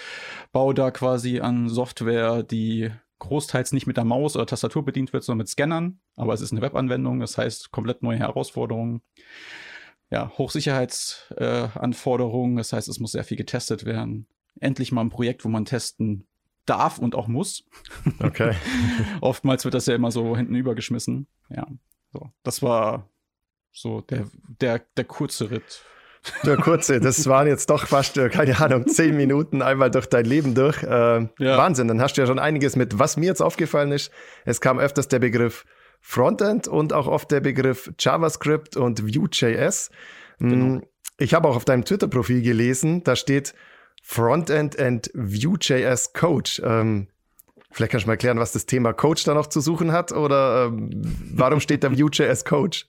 [0.52, 5.24] baue da quasi an Software, die großteils nicht mit der Maus oder Tastatur bedient wird,
[5.24, 6.00] sondern mit Scannern.
[6.16, 9.02] Aber es ist eine Webanwendung, das heißt komplett neue Herausforderungen.
[10.10, 14.26] Ja, Hochsicherheitsanforderungen, äh, das heißt, es muss sehr viel getestet werden.
[14.60, 16.26] Endlich mal ein Projekt, wo man testen
[16.64, 17.64] darf und auch muss.
[18.18, 18.54] Okay.
[19.20, 21.26] Oftmals wird das ja immer so hinten übergeschmissen.
[21.48, 21.66] Ja,
[22.12, 22.30] so.
[22.42, 23.08] Das war
[23.72, 24.28] so der,
[24.60, 25.84] der, der kurze Ritt
[26.44, 30.24] der kurze, das waren jetzt doch fast, äh, keine Ahnung, zehn Minuten einmal durch dein
[30.24, 30.82] Leben durch.
[30.82, 30.86] Äh,
[31.38, 31.58] ja.
[31.58, 32.98] Wahnsinn, dann hast du ja schon einiges mit.
[32.98, 34.10] Was mir jetzt aufgefallen ist,
[34.44, 35.64] es kam öfters der Begriff
[36.00, 39.90] Frontend und auch oft der Begriff JavaScript und Vue.js.
[40.38, 40.80] Hm, genau.
[41.18, 43.54] Ich habe auch auf deinem Twitter-Profil gelesen, da steht
[44.02, 46.62] Frontend and Vue.js Coach.
[46.64, 47.08] Ähm,
[47.72, 50.66] vielleicht kannst du mal erklären, was das Thema Coach da noch zu suchen hat oder
[50.66, 50.90] ähm,
[51.34, 52.86] warum steht da Vue.js Coach?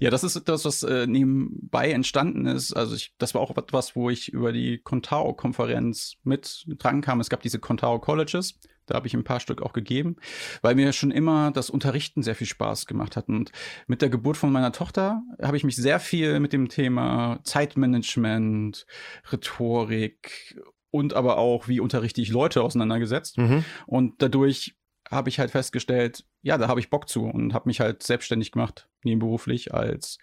[0.00, 2.72] Ja, das ist das, was äh, nebenbei entstanden ist.
[2.72, 7.20] Also ich, das war auch etwas, wo ich über die Contao-Konferenz mit dran kam.
[7.20, 8.58] Es gab diese Contao Colleges.
[8.86, 10.16] Da habe ich ein paar Stück auch gegeben,
[10.60, 13.28] weil mir schon immer das Unterrichten sehr viel Spaß gemacht hat.
[13.28, 13.50] Und
[13.86, 18.86] mit der Geburt von meiner Tochter habe ich mich sehr viel mit dem Thema Zeitmanagement,
[19.32, 23.38] Rhetorik und aber auch, wie unterrichte ich Leute auseinandergesetzt.
[23.38, 23.64] Mhm.
[23.86, 24.76] Und dadurch
[25.10, 28.52] habe ich halt festgestellt, ja, da habe ich Bock zu und habe mich halt selbstständig
[28.52, 30.18] gemacht, nebenberuflich als,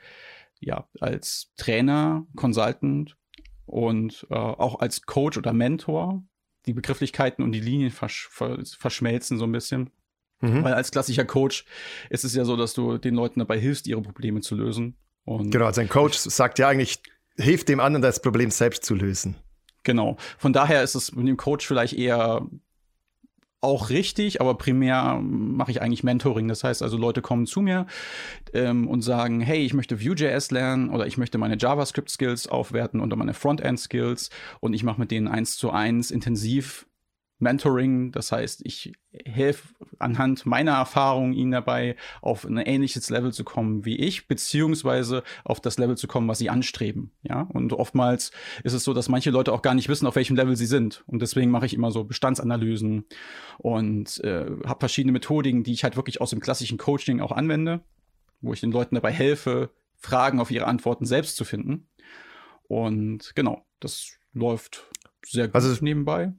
[0.59, 3.17] ja, als Trainer, Consultant
[3.65, 6.23] und äh, auch als Coach oder Mentor.
[6.67, 9.89] Die Begrifflichkeiten und die Linien versch verschmelzen so ein bisschen.
[10.41, 10.63] Mhm.
[10.63, 11.65] Weil als klassischer Coach
[12.09, 14.95] ist es ja so, dass du den Leuten dabei hilfst, ihre Probleme zu lösen.
[15.23, 17.01] Und genau, also ein Coach sagt ja eigentlich,
[17.37, 19.37] hilft dem anderen, das Problem selbst zu lösen.
[19.83, 20.17] Genau.
[20.37, 22.47] Von daher ist es mit dem Coach vielleicht eher
[23.61, 26.47] auch richtig, aber primär mache ich eigentlich Mentoring.
[26.47, 27.85] Das heißt also, Leute kommen zu mir
[28.53, 33.15] ähm, und sagen, hey, ich möchte Vue.js lernen oder ich möchte meine JavaScript-Skills aufwerten oder
[33.15, 36.87] meine Frontend-Skills und ich mache mit denen eins zu eins intensiv
[37.41, 38.11] Mentoring.
[38.11, 38.93] Das heißt, ich
[39.25, 45.23] helfe anhand meiner Erfahrungen ihnen dabei, auf ein ähnliches Level zu kommen wie ich, beziehungsweise
[45.43, 47.11] auf das Level zu kommen, was sie anstreben.
[47.23, 48.31] Ja, und oftmals
[48.63, 51.03] ist es so, dass manche Leute auch gar nicht wissen, auf welchem Level sie sind.
[51.07, 53.05] Und deswegen mache ich immer so Bestandsanalysen
[53.57, 57.81] und äh, habe verschiedene Methodiken, die ich halt wirklich aus dem klassischen Coaching auch anwende,
[58.41, 61.87] wo ich den Leuten dabei helfe, Fragen auf ihre Antworten selbst zu finden.
[62.63, 64.90] Und genau, das läuft
[65.25, 66.33] sehr gut also, nebenbei.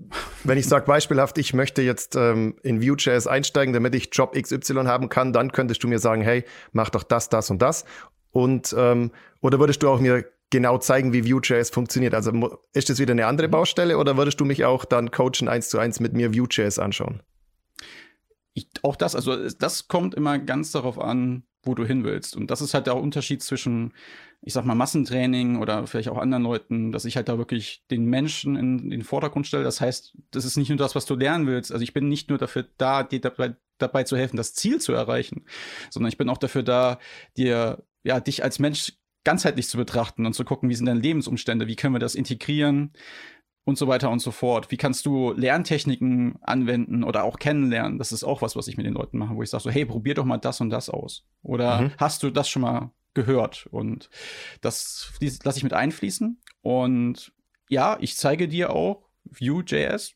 [0.45, 4.85] Wenn ich sage beispielhaft, ich möchte jetzt ähm, in Vue.js einsteigen, damit ich Job XY
[4.85, 7.85] haben kann, dann könntest du mir sagen, hey, mach doch das, das und das.
[8.31, 12.15] Und ähm, oder würdest du auch mir genau zeigen, wie Vue.js funktioniert?
[12.15, 13.53] Also ist das wieder eine andere mhm.
[13.53, 17.23] Baustelle oder würdest du mich auch dann coachen eins zu eins mit mir Vue.js anschauen?
[18.55, 22.37] Ich, auch das, also das kommt immer ganz darauf an, wo du hin willst.
[22.37, 23.93] Und das ist halt der Unterschied zwischen,
[24.41, 28.05] ich sag mal, Massentraining oder vielleicht auch anderen Leuten, dass ich halt da wirklich den
[28.07, 29.65] Menschen in, den Vordergrund stelle.
[29.65, 31.73] Das heißt, das ist nicht nur das, was du lernen willst.
[31.73, 34.93] Also ich bin nicht nur dafür da, dir dabei, dabei zu helfen, das Ziel zu
[34.93, 35.45] erreichen,
[35.91, 36.99] sondern ich bin auch dafür da,
[37.37, 38.95] dir, ja, dich als Mensch
[39.25, 42.93] ganzheitlich zu betrachten und zu gucken, wie sind deine Lebensumstände, wie können wir das integrieren,
[43.65, 44.71] und so weiter und so fort.
[44.71, 47.99] Wie kannst du Lerntechniken anwenden oder auch kennenlernen?
[47.99, 49.87] Das ist auch was, was ich mit den Leuten mache, wo ich sage so, hey,
[49.87, 51.25] probier doch mal das und das aus.
[51.43, 51.93] Oder mhm.
[51.99, 53.67] hast du das schon mal gehört?
[53.71, 54.11] Und
[54.61, 55.13] das
[55.45, 56.41] lasse ich mit einfließen.
[56.63, 57.33] Und
[57.69, 60.15] ja, ich zeige dir auch Vue.js.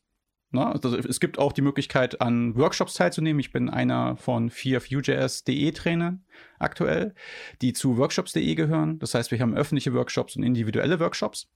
[0.51, 0.65] Ne?
[0.65, 3.39] Also es gibt auch die Möglichkeit, an Workshops teilzunehmen.
[3.39, 6.25] Ich bin einer von vier Vue.js.de Trainern
[6.59, 7.15] aktuell,
[7.61, 8.99] die zu Workshops.de gehören.
[8.99, 11.49] Das heißt, wir haben öffentliche Workshops und individuelle Workshops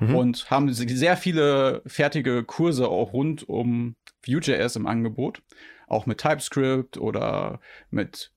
[0.00, 0.14] mhm.
[0.14, 5.42] und haben sehr viele fertige Kurse auch rund um Vue.js im Angebot.
[5.88, 8.32] Auch mit TypeScript oder mit,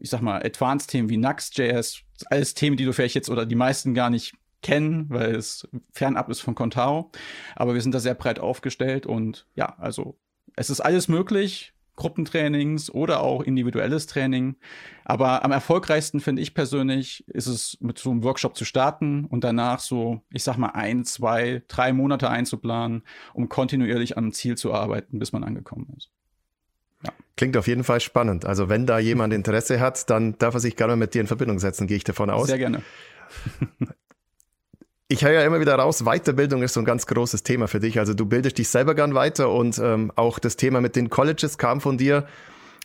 [0.00, 2.00] ich sag mal, Advanced-Themen wie Nuxt.js.
[2.26, 6.30] Alles Themen, die du vielleicht jetzt oder die meisten gar nicht kennen, weil es fernab
[6.30, 7.10] ist von Contao.
[7.54, 10.18] Aber wir sind da sehr breit aufgestellt und ja, also
[10.56, 11.74] es ist alles möglich.
[11.96, 14.56] Gruppentrainings oder auch individuelles Training.
[15.04, 19.44] Aber am erfolgreichsten finde ich persönlich ist es, mit so einem Workshop zu starten und
[19.44, 23.02] danach so, ich sag mal, ein, zwei, drei Monate einzuplanen,
[23.34, 26.10] um kontinuierlich am Ziel zu arbeiten, bis man angekommen ist.
[27.04, 27.12] Ja.
[27.36, 28.44] Klingt auf jeden Fall spannend.
[28.44, 31.58] Also wenn da jemand Interesse hat, dann darf er sich gerne mit dir in Verbindung
[31.58, 32.48] setzen, gehe ich davon aus.
[32.48, 32.82] Sehr gerne.
[35.08, 38.00] Ich höre ja immer wieder raus, Weiterbildung ist so ein ganz großes Thema für dich.
[38.00, 41.58] Also du bildest dich selber gern weiter und ähm, auch das Thema mit den Colleges
[41.58, 42.26] kam von dir.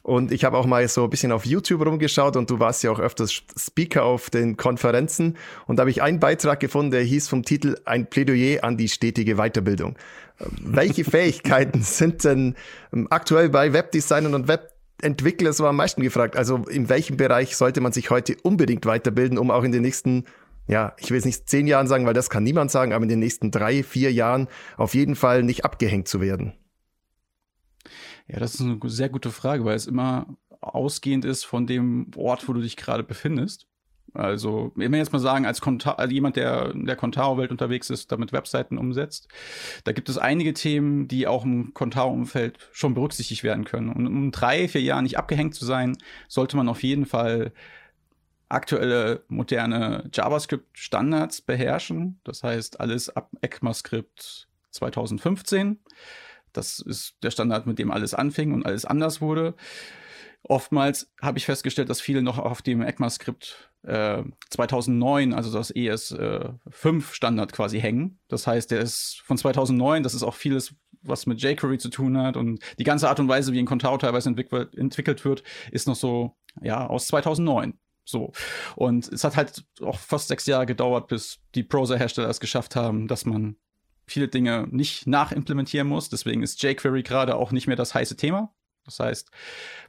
[0.04, 2.92] Und ich habe auch mal so ein bisschen auf YouTube rumgeschaut und du warst ja
[2.92, 5.36] auch öfters Speaker auf den Konferenzen.
[5.66, 8.88] Und da habe ich einen Beitrag gefunden, der hieß vom Titel Ein Plädoyer an die
[8.88, 9.96] stetige Weiterbildung.
[10.40, 12.56] Ähm, welche Fähigkeiten sind denn
[12.94, 16.36] ähm, aktuell bei Webdesignern und Webentwicklern so am meisten gefragt?
[16.36, 20.26] Also in welchem Bereich sollte man sich heute unbedingt weiterbilden, um auch in den nächsten
[20.72, 23.10] ja, ich will es nicht zehn Jahren sagen, weil das kann niemand sagen, aber in
[23.10, 26.54] den nächsten drei, vier Jahren auf jeden Fall nicht abgehängt zu werden?
[28.28, 32.48] Ja, das ist eine sehr gute Frage, weil es immer ausgehend ist von dem Ort,
[32.48, 33.68] wo du dich gerade befindest.
[34.14, 37.90] Also, wenn wir jetzt mal sagen, als Konta also jemand, der in der Contao-Welt unterwegs
[37.90, 39.28] ist, damit Webseiten umsetzt,
[39.84, 43.90] da gibt es einige Themen, die auch im Contao-Umfeld schon berücksichtigt werden können.
[43.90, 45.98] Und um drei, vier Jahren nicht abgehängt zu sein,
[46.30, 47.52] sollte man auf jeden Fall
[48.54, 52.20] aktuelle moderne JavaScript-Standards beherrschen.
[52.24, 55.80] Das heißt, alles ab ECMAScript 2015.
[56.54, 59.56] Das ist der Standard, mit dem alles anfing und alles anders wurde.
[60.44, 67.44] oftmals habe ich festgestellt, dass viele noch auf dem ECMAScript äh, 2009, also das ES5
[67.44, 68.20] äh, quasi hängen.
[68.28, 72.18] Das heißt, der ist von 2009, das ist auch vieles, was mit jQuery zu tun
[72.18, 75.96] hat und die ganze Art und Weise, wie ein Contao teilweise entwickelt wird, ist noch
[75.96, 77.78] so, ja, aus 2009.
[78.12, 78.34] So.
[78.76, 83.08] Und es hat halt auch fast sechs Jahre gedauert, bis die Browser-Hersteller es geschafft haben,
[83.08, 83.56] dass man
[84.06, 86.10] viele Dinge nicht nachimplementieren muss.
[86.10, 88.54] Deswegen ist jQuery gerade auch nicht mehr das heiße Thema.
[88.86, 89.32] Das heißt,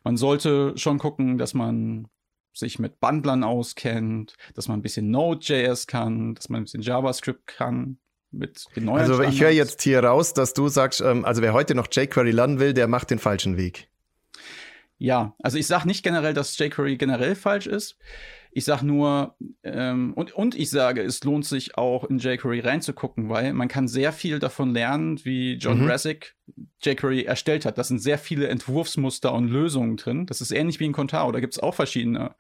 [0.05, 2.09] man sollte schon gucken, dass man
[2.55, 7.47] sich mit Bundlern auskennt, dass man ein bisschen Node.js kann, dass man ein bisschen JavaScript
[7.47, 7.99] kann.
[8.31, 11.53] Mit den neuen also ich höre jetzt hier raus, dass du sagst, ähm, also wer
[11.53, 13.89] heute noch jQuery lernen will, der macht den falschen Weg.
[15.03, 17.99] Ja, also ich sage nicht generell, dass jQuery generell falsch ist.
[18.53, 19.35] Ich sage nur,
[19.65, 23.88] ähm, und, und ich sage, es lohnt sich auch in jQuery reinzugucken, weil man kann
[23.88, 25.91] sehr viel davon lernen, wie John mhm.
[25.91, 26.37] Rassick
[26.85, 27.79] jQuery erstellt hat.
[27.79, 30.27] Da sind sehr viele Entwurfsmuster und Lösungen drin.
[30.27, 31.33] Das ist ähnlich wie in Contao.
[31.33, 32.37] Da gibt es auch verschiedene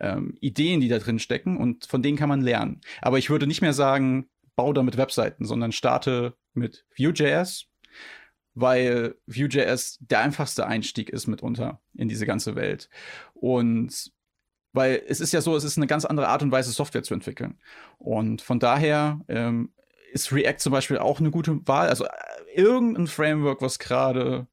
[0.00, 2.80] ähm, Ideen, die da drin stecken und von denen kann man lernen.
[3.00, 7.68] Aber ich würde nicht mehr sagen, bau damit Webseiten, sondern starte mit Vue.js,
[8.54, 12.88] weil Vue.js der einfachste Einstieg ist mitunter in diese ganze Welt.
[13.34, 14.12] Und
[14.72, 17.14] weil es ist ja so, es ist eine ganz andere Art und Weise, Software zu
[17.14, 17.58] entwickeln.
[17.98, 19.72] Und von daher ähm,
[20.12, 21.88] ist React zum Beispiel auch eine gute Wahl.
[21.88, 22.08] Also äh,
[22.54, 24.46] irgendein Framework, was gerade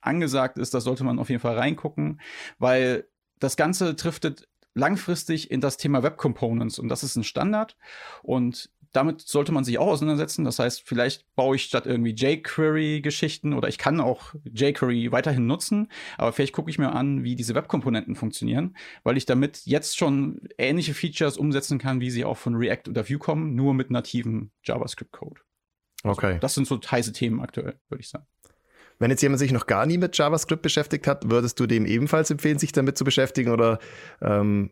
[0.00, 2.20] angesagt ist, da sollte man auf jeden Fall reingucken,
[2.58, 3.08] weil
[3.40, 7.76] das Ganze driftet langfristig in das Thema Web Components und das ist ein Standard
[8.22, 10.44] und damit sollte man sich auch auseinandersetzen.
[10.44, 15.88] Das heißt, vielleicht baue ich statt irgendwie jQuery-Geschichten oder ich kann auch jQuery weiterhin nutzen,
[16.16, 20.48] aber vielleicht gucke ich mir an, wie diese Webkomponenten funktionieren, weil ich damit jetzt schon
[20.58, 24.50] ähnliche Features umsetzen kann, wie sie auch von React oder Vue kommen, nur mit nativem
[24.62, 25.40] JavaScript-Code.
[26.04, 26.38] Also okay.
[26.40, 28.26] Das sind so heiße Themen aktuell, würde ich sagen.
[29.00, 32.30] Wenn jetzt jemand sich noch gar nie mit JavaScript beschäftigt hat, würdest du dem ebenfalls
[32.30, 33.80] empfehlen, sich damit zu beschäftigen oder
[34.22, 34.70] ähm,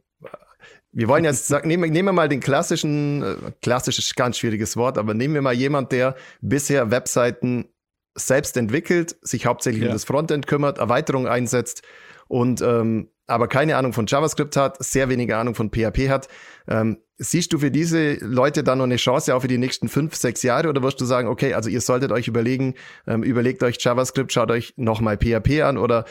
[0.93, 4.77] wir wollen jetzt sagen, nehmen, nehmen wir mal den klassischen, äh, klassisch ist ganz schwieriges
[4.77, 7.69] Wort, aber nehmen wir mal jemand, der bisher Webseiten
[8.15, 9.89] selbst entwickelt, sich hauptsächlich ja.
[9.89, 11.83] um das Frontend kümmert, Erweiterungen einsetzt
[12.29, 16.29] und ähm, aber keine Ahnung von JavaScript hat, sehr wenige Ahnung von PHP hat.
[16.69, 20.17] Ähm, siehst du für diese Leute dann noch eine Chance auch für die nächsten fünf,
[20.17, 22.75] sechs Jahre oder wirst du sagen, okay, also ihr solltet euch überlegen,
[23.07, 26.05] ähm, überlegt euch JavaScript, schaut euch nochmal PHP an oder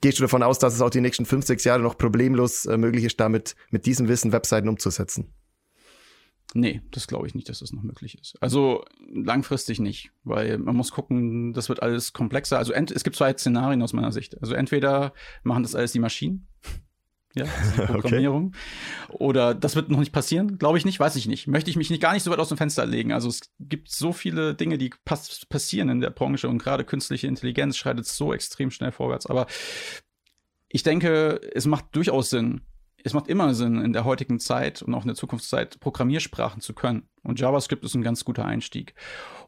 [0.00, 2.76] gehst du davon aus, dass es auch die nächsten fünf, sechs Jahre noch problemlos äh,
[2.76, 5.32] möglich ist, damit mit diesem Wissen Webseiten umzusetzen?
[6.54, 8.40] Nee, das glaube ich nicht, dass das noch möglich ist.
[8.40, 12.56] Also langfristig nicht, weil man muss gucken, das wird alles komplexer.
[12.56, 14.40] Also es gibt zwei Szenarien aus meiner Sicht.
[14.40, 15.12] Also entweder
[15.42, 16.46] machen das alles die Maschinen,
[17.36, 17.44] ja,
[17.86, 18.54] Programmierung,
[19.08, 19.16] okay.
[19.18, 21.46] oder das wird noch nicht passieren, glaube ich nicht, weiß ich nicht.
[21.46, 23.12] Möchte ich mich nicht gar nicht so weit aus dem Fenster legen.
[23.12, 27.26] Also es gibt so viele Dinge, die pass passieren in der Branche und gerade künstliche
[27.26, 29.26] Intelligenz schreitet so extrem schnell vorwärts.
[29.26, 29.46] Aber
[30.68, 32.62] ich denke, es macht durchaus Sinn,
[33.04, 36.72] es macht immer Sinn, in der heutigen Zeit und auch in der Zukunftszeit Programmiersprachen zu
[36.72, 37.08] können.
[37.22, 38.94] Und JavaScript ist ein ganz guter Einstieg.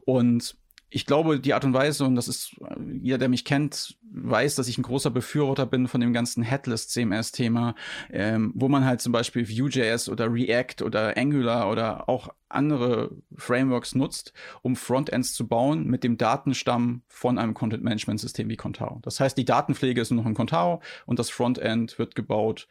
[0.05, 0.57] Und
[0.89, 2.55] ich glaube, die Art und Weise, und das ist,
[3.01, 6.87] jeder, der mich kennt, weiß, dass ich ein großer Befürworter bin von dem ganzen Headless
[6.89, 7.75] CMS-Thema,
[8.11, 13.93] ähm, wo man halt zum Beispiel Vue.js oder React oder Angular oder auch andere Frameworks
[13.93, 18.99] nutzt, um Frontends zu bauen mit dem Datenstamm von einem Content-Management-System wie Contao.
[19.03, 22.67] Das heißt, die Datenpflege ist nur noch in Contao und das Frontend wird gebaut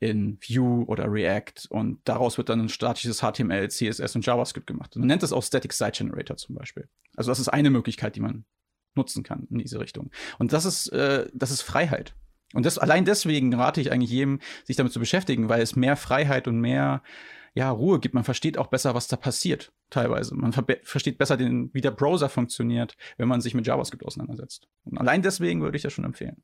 [0.00, 4.96] in Vue oder React und daraus wird dann ein statisches HTML, CSS und JavaScript gemacht.
[4.96, 6.88] Man nennt das auch Static Site Generator zum Beispiel.
[7.16, 8.44] Also das ist eine Möglichkeit, die man
[8.94, 10.10] nutzen kann in diese Richtung.
[10.38, 12.14] Und das ist, äh, das ist Freiheit.
[12.52, 15.96] Und das, allein deswegen rate ich eigentlich jedem, sich damit zu beschäftigen, weil es mehr
[15.96, 17.02] Freiheit und mehr
[17.54, 18.14] ja, Ruhe gibt.
[18.14, 20.34] Man versteht auch besser, was da passiert, teilweise.
[20.34, 24.68] Man ver versteht besser, den, wie der Browser funktioniert, wenn man sich mit JavaScript auseinandersetzt.
[24.84, 26.42] Und allein deswegen würde ich das schon empfehlen.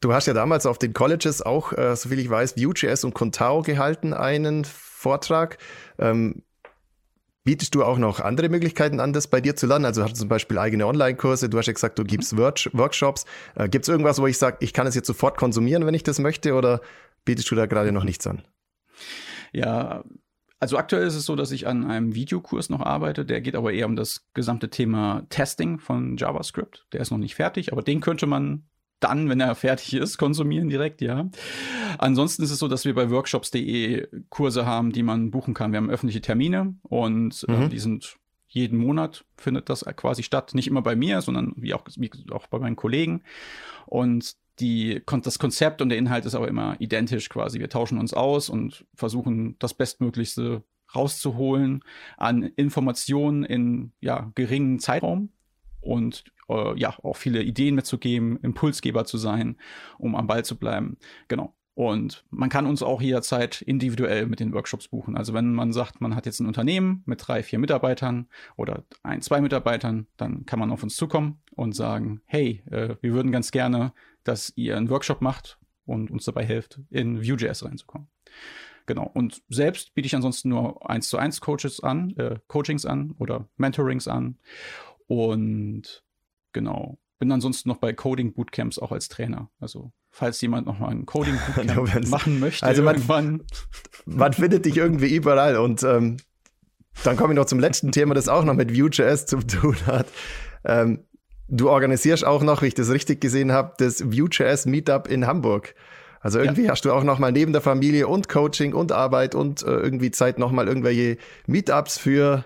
[0.00, 3.62] Du hast ja damals auf den Colleges auch, äh, soviel ich weiß, Vue.js und Contao
[3.62, 5.58] gehalten, einen Vortrag.
[5.98, 6.42] Ähm,
[7.42, 9.86] bietest du auch noch andere Möglichkeiten an, das bei dir zu lernen?
[9.86, 13.24] Also hast du zum Beispiel eigene Online-Kurse, du hast ja gesagt, du gibst Work Workshops.
[13.56, 16.04] Äh, Gibt es irgendwas, wo ich sage, ich kann es jetzt sofort konsumieren, wenn ich
[16.04, 16.80] das möchte, oder
[17.24, 18.42] bietest du da gerade noch nichts an?
[19.52, 20.04] Ja,
[20.60, 23.72] also aktuell ist es so, dass ich an einem Videokurs noch arbeite, der geht aber
[23.72, 26.86] eher um das gesamte Thema Testing von JavaScript.
[26.92, 28.64] Der ist noch nicht fertig, aber den könnte man
[29.00, 31.28] dann, wenn er fertig ist, konsumieren direkt, ja.
[31.98, 35.72] Ansonsten ist es so, dass wir bei workshops.de Kurse haben, die man buchen kann.
[35.72, 37.62] Wir haben öffentliche Termine und äh, mhm.
[37.62, 38.16] äh, die sind
[38.48, 40.54] jeden Monat findet das quasi statt.
[40.54, 43.22] Nicht immer bei mir, sondern wie auch, wie auch bei meinen Kollegen.
[43.86, 47.60] Und die, das Konzept und der Inhalt ist aber immer identisch quasi.
[47.60, 51.84] Wir tauschen uns aus und versuchen das Bestmöglichste rauszuholen
[52.16, 55.30] an Informationen in ja, geringen Zeitraum
[55.80, 59.56] und äh, ja, auch viele Ideen mitzugeben, Impulsgeber zu sein,
[59.98, 60.96] um am Ball zu bleiben.
[61.28, 61.54] Genau.
[61.74, 65.16] Und man kann uns auch jederzeit individuell mit den Workshops buchen.
[65.16, 69.22] Also wenn man sagt, man hat jetzt ein Unternehmen mit drei, vier Mitarbeitern oder ein,
[69.22, 73.52] zwei Mitarbeitern, dann kann man auf uns zukommen und sagen, hey, äh, wir würden ganz
[73.52, 73.92] gerne,
[74.24, 78.08] dass ihr einen Workshop macht und uns dabei hilft, in Vue.js reinzukommen.
[78.86, 79.08] Genau.
[79.14, 83.46] Und selbst biete ich ansonsten nur eins zu eins Coaches an, äh, Coachings an oder
[83.56, 84.38] Mentorings an.
[85.08, 86.04] Und
[86.52, 86.98] genau.
[87.18, 89.50] Bin ansonsten noch bei Coding Bootcamps auch als Trainer.
[89.58, 92.64] Also falls jemand noch mal ein Coding Bootcamp machen möchte.
[92.64, 93.42] Also man, irgendwann.
[94.06, 96.18] man findet dich irgendwie überall und ähm,
[97.04, 100.06] dann komme ich noch zum letzten Thema, das auch noch mit Vue.js zu tun hat.
[100.64, 101.04] Ähm,
[101.48, 105.74] du organisierst auch noch, wie ich das richtig gesehen habe, das Vue.js Meetup in Hamburg.
[106.20, 106.70] Also irgendwie ja.
[106.70, 110.10] hast du auch noch mal neben der Familie und Coaching und Arbeit und äh, irgendwie
[110.10, 111.16] Zeit noch mal irgendwelche
[111.46, 112.44] Meetups für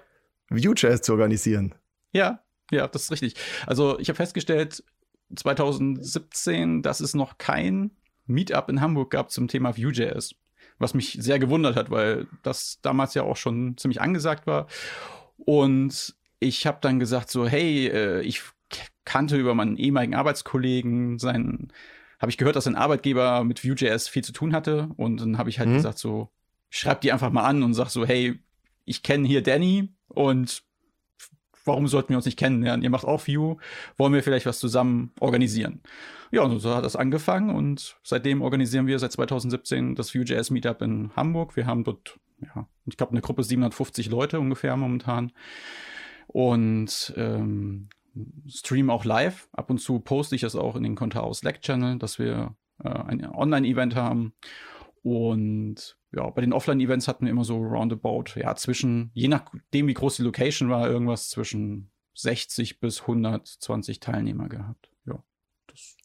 [0.51, 1.75] Vue.js zu organisieren.
[2.13, 2.42] Ja,
[2.73, 3.35] ja, das ist richtig.
[3.67, 4.83] Also ich habe festgestellt,
[5.35, 7.93] 2017, dass es noch kein
[8.27, 10.35] Meetup in Hamburg gab zum Thema Vue.js.
[10.79, 14.67] Was mich sehr gewundert hat, weil das damals ja auch schon ziemlich angesagt war.
[15.37, 18.43] Und ich habe dann gesagt so, hey, äh, ich
[19.05, 21.73] kannte über meinen ehemaligen Arbeitskollegen seinen,
[22.19, 24.91] habe ich gehört, dass ein Arbeitgeber mit Vue.js viel zu tun hatte.
[24.97, 25.75] Und dann habe ich halt mhm.
[25.75, 26.31] gesagt so,
[26.71, 28.41] schreib die einfach mal an und sag so, hey,
[28.85, 30.63] ich kenne hier Danny und
[31.65, 32.83] warum sollten wir uns nicht kennenlernen?
[32.83, 33.57] Ihr macht auch View,
[33.97, 35.81] wollen wir vielleicht was zusammen organisieren?
[36.31, 40.81] Ja, und so hat das angefangen und seitdem organisieren wir seit 2017 das Vue.js Meetup
[40.83, 41.57] in Hamburg.
[41.57, 45.33] Wir haben dort, ja, ich glaube, eine Gruppe 750 Leute ungefähr momentan
[46.29, 47.89] und ähm,
[48.49, 49.49] stream auch live.
[49.53, 53.27] Ab und zu poste ich das auch in den Contao Slack-Channel, dass wir äh, ein
[53.27, 54.33] Online-Event haben
[55.03, 59.95] und ja, bei den Offline-Events hatten wir immer so roundabout, ja, zwischen, je nachdem, wie
[59.95, 64.91] groß die Location war, irgendwas zwischen 60 bis 120 Teilnehmer gehabt.
[65.07, 65.23] Ja.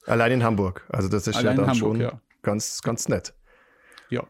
[0.05, 0.88] Allein in Hamburg.
[0.89, 2.21] Also das ist ja dann Hamburg, schon ja.
[2.41, 3.33] ganz, ganz nett.
[4.10, 4.25] Ja.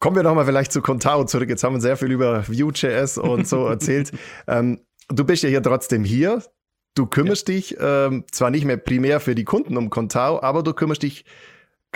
[0.00, 1.48] Kommen wir nochmal vielleicht zu Contao zurück.
[1.48, 4.12] Jetzt haben wir sehr viel über Vue.js und so erzählt.
[4.48, 6.42] ähm, du bist ja hier trotzdem hier.
[6.94, 7.54] Du kümmerst ja.
[7.54, 11.24] dich ähm, zwar nicht mehr primär für die Kunden um Contao, aber du kümmerst dich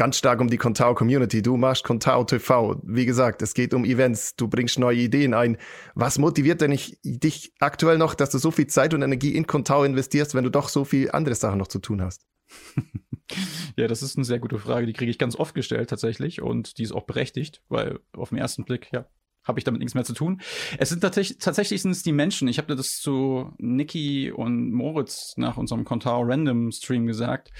[0.00, 1.42] ganz stark um die Contao Community.
[1.42, 2.80] Du machst Contao TV.
[2.84, 4.34] Wie gesagt, es geht um Events.
[4.34, 5.58] Du bringst neue Ideen ein.
[5.94, 9.46] Was motiviert denn ich, dich aktuell noch, dass du so viel Zeit und Energie in
[9.46, 12.24] Contao investierst, wenn du doch so viel andere Sachen noch zu tun hast?
[13.76, 14.86] ja, das ist eine sehr gute Frage.
[14.86, 18.38] Die kriege ich ganz oft gestellt tatsächlich und die ist auch berechtigt, weil auf den
[18.38, 19.04] ersten Blick, ja,
[19.50, 20.40] habe ich damit nichts mehr zu tun.
[20.78, 22.48] Es sind tatsächlich, tatsächlich sind es die Menschen.
[22.48, 27.50] Ich habe das zu Niki und Moritz nach unserem Contao Random Stream gesagt,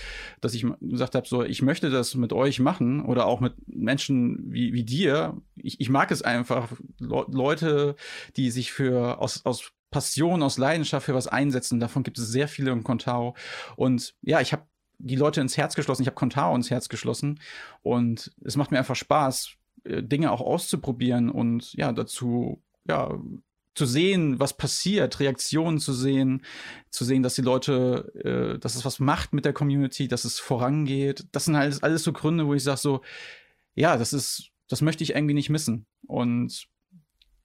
[0.40, 4.53] dass ich gesagt habe, so, ich möchte das mit euch machen oder auch mit Menschen
[4.53, 5.37] wie, wie dir.
[5.57, 7.96] Ich, ich mag es einfach, Le Leute,
[8.37, 11.81] die sich für aus, aus Passion, aus Leidenschaft für was einsetzen.
[11.81, 13.35] Davon gibt es sehr viele im Contao.
[13.76, 14.62] Und ja, ich habe
[14.98, 16.03] die Leute ins Herz geschlossen.
[16.03, 17.40] Ich habe Contao ins Herz geschlossen.
[17.83, 23.19] Und es macht mir einfach Spaß, Dinge auch auszuprobieren und ja, dazu, ja,
[23.75, 26.43] zu sehen, was passiert, Reaktionen zu sehen,
[26.90, 30.38] zu sehen, dass die Leute, äh, dass es was macht mit der Community, dass es
[30.38, 31.27] vorangeht.
[31.33, 33.03] Das sind halt alles so Gründe, wo ich sage so,
[33.75, 35.87] ja, das ist, das möchte ich irgendwie nicht missen.
[36.07, 36.66] Und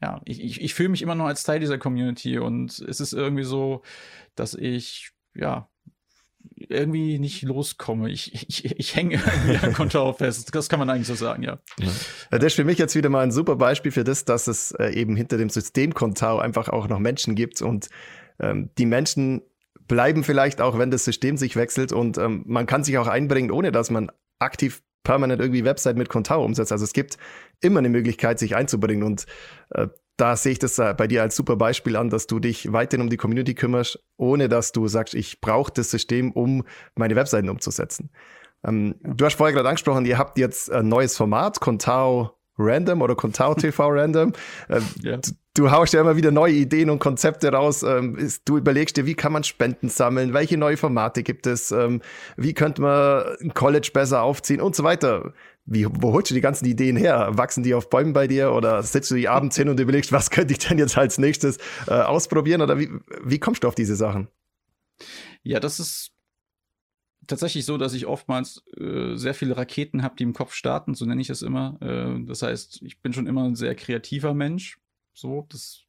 [0.02, 3.14] ja, ich, ich, ich fühle mich immer noch als Teil dieser Community und es ist
[3.14, 3.84] irgendwie so,
[4.36, 5.70] dass ich, ja,
[6.56, 8.10] irgendwie nicht loskomme.
[8.10, 10.54] Ich, ich, ich hänge irgendwie am Konto fest.
[10.54, 11.60] Das kann man eigentlich so sagen, ja.
[11.80, 11.90] ja.
[12.32, 14.90] Das ist für mich jetzt wieder mal ein super Beispiel für das, dass es äh,
[14.90, 17.90] eben hinter dem System Kontao einfach auch noch Menschen gibt und
[18.40, 19.42] ähm, die Menschen
[19.88, 23.52] bleiben vielleicht auch, wenn das System sich wechselt und ähm, man kann sich auch einbringen,
[23.52, 26.72] ohne dass man aktiv permanent irgendwie Website mit Kontao umsetzt.
[26.72, 27.18] Also es gibt
[27.62, 29.26] immer eine Möglichkeit, sich einzubringen und
[29.70, 32.72] äh, da sehe ich das äh, bei dir als super Beispiel an, dass du dich
[32.72, 36.64] weiterhin um die Community kümmerst, ohne dass du sagst, ich brauche das System, um
[36.96, 38.10] meine Webseiten umzusetzen.
[38.66, 43.16] Ähm, du hast vorher gerade angesprochen, ihr habt jetzt ein neues Format, Contao Random oder
[43.16, 44.34] Contao TV Random.
[44.70, 45.18] Ähm, ja.
[45.18, 47.84] du, du haust ja immer wieder neue Ideen und Konzepte raus.
[47.84, 51.72] Ähm, ist, du überlegst dir, wie kann man Spenden sammeln, welche neue Formate gibt es,
[51.72, 52.02] ähm,
[52.38, 55.34] wie könnte man ein College besser aufziehen und so weiter.
[55.66, 57.30] Wie, wo holst du die ganzen Ideen her?
[57.32, 60.30] Wachsen die auf Bäumen bei dir oder setzt du die abends hin und überlegst, was
[60.30, 61.58] könnte ich denn jetzt als nächstes
[61.88, 62.62] äh, ausprobieren?
[62.62, 62.90] Oder wie,
[63.24, 64.28] wie kommst du auf diese Sachen?
[65.42, 66.12] Ja, das ist
[67.28, 71.06] tatsächlich so, dass ich oftmals äh, sehr viele Raketen habe, die im Kopf starten, so
[71.06, 71.78] nenne ich es immer.
[71.82, 74.80] Äh, das heißt, ich bin schon immer ein sehr kreativer Mensch.
[75.14, 75.84] So, das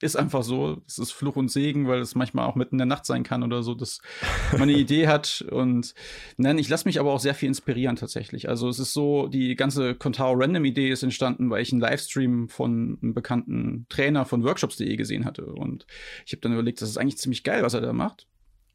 [0.00, 0.80] ist einfach so.
[0.86, 3.42] Es ist Fluch und Segen, weil es manchmal auch mitten in der Nacht sein kann
[3.42, 4.00] oder so, dass
[4.52, 5.44] man eine Idee hat.
[5.50, 5.94] Und
[6.36, 8.48] nein, ich lasse mich aber auch sehr viel inspirieren tatsächlich.
[8.48, 12.48] Also es ist so, die ganze Contao Random Idee ist entstanden, weil ich einen Livestream
[12.48, 15.46] von einem bekannten Trainer von Workshops.de gesehen hatte.
[15.46, 15.86] Und
[16.26, 18.26] ich habe dann überlegt, das ist eigentlich ziemlich geil, was er da macht.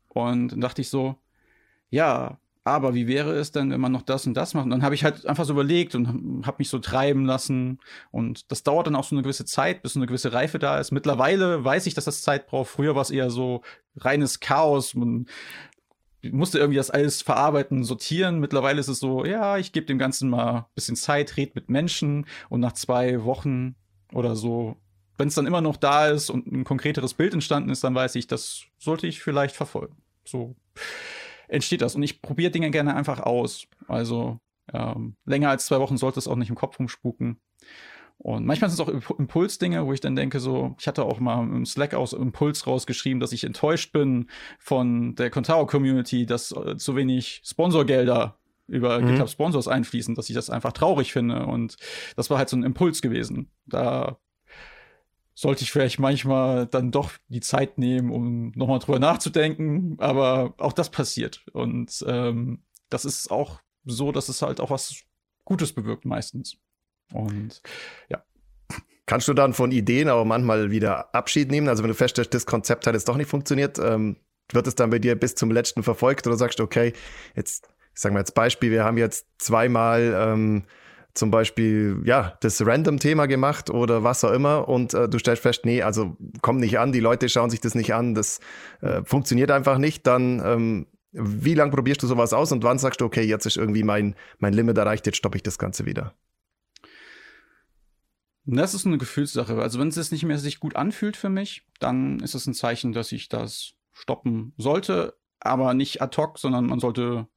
[0.09, 1.15] Und dann dachte ich so,
[1.89, 4.63] ja, aber wie wäre es denn, wenn man noch das und das macht?
[4.65, 7.79] Und dann habe ich halt einfach so überlegt und habe mich so treiben lassen.
[8.11, 10.79] Und das dauert dann auch so eine gewisse Zeit, bis so eine gewisse Reife da
[10.79, 10.91] ist.
[10.91, 12.69] Mittlerweile weiß ich, dass das Zeit braucht.
[12.69, 13.63] Früher war es eher so
[13.97, 14.95] reines Chaos.
[14.95, 15.25] Man
[16.31, 18.39] musste irgendwie das alles verarbeiten, sortieren.
[18.39, 21.69] Mittlerweile ist es so, ja, ich gebe dem Ganzen mal ein bisschen Zeit, red mit
[21.69, 23.75] Menschen und nach zwei Wochen
[24.13, 24.77] oder so,
[25.17, 28.15] wenn es dann immer noch da ist und ein konkreteres Bild entstanden ist, dann weiß
[28.15, 29.97] ich, das sollte ich vielleicht verfolgen.
[30.23, 30.55] So
[31.47, 31.95] entsteht das.
[31.95, 33.67] Und ich probiere Dinge gerne einfach aus.
[33.87, 34.39] Also
[34.71, 37.39] ähm, länger als zwei Wochen sollte es auch nicht im Kopf rumspuken.
[38.17, 41.43] Und manchmal sind es auch Impulsdinge, wo ich dann denke, so, ich hatte auch mal
[41.43, 44.29] im Slack aus Impuls rausgeschrieben, dass ich enttäuscht bin
[44.59, 48.37] von der Contao-Community, dass äh, zu wenig Sponsorgelder
[48.67, 49.07] über mhm.
[49.07, 51.45] GitHub Sponsors einfließen, dass ich das einfach traurig finde.
[51.45, 51.75] Und
[52.15, 53.51] das war halt so ein Impuls gewesen.
[53.65, 54.17] Da
[55.35, 59.95] sollte ich vielleicht manchmal dann doch die Zeit nehmen, um nochmal drüber nachzudenken.
[59.99, 61.43] Aber auch das passiert.
[61.53, 65.03] Und ähm, das ist auch so, dass es halt auch was
[65.45, 66.57] Gutes bewirkt meistens.
[67.11, 67.61] Und
[68.09, 68.23] ja.
[69.05, 71.67] Kannst du dann von Ideen aber manchmal wieder Abschied nehmen?
[71.67, 74.15] Also wenn du feststellst, das Konzept hat jetzt doch nicht funktioniert, ähm,
[74.51, 76.93] wird es dann bei dir bis zum letzten verfolgt oder sagst du, okay,
[77.35, 80.63] jetzt, ich sage mal als Beispiel, wir haben jetzt zweimal ähm,
[81.13, 85.65] zum Beispiel, ja, das Random-Thema gemacht oder was auch immer und äh, du stellst fest,
[85.65, 88.39] nee, also komm nicht an, die Leute schauen sich das nicht an, das
[88.81, 93.01] äh, funktioniert einfach nicht, dann ähm, wie lange probierst du sowas aus und wann sagst
[93.01, 96.15] du, okay, jetzt ist irgendwie mein, mein Limit erreicht, jetzt stoppe ich das Ganze wieder?
[98.45, 99.55] Das ist eine Gefühlssache.
[99.61, 102.53] Also wenn es sich nicht mehr sich gut anfühlt für mich, dann ist es ein
[102.53, 107.27] Zeichen, dass ich das stoppen sollte, aber nicht ad hoc, sondern man sollte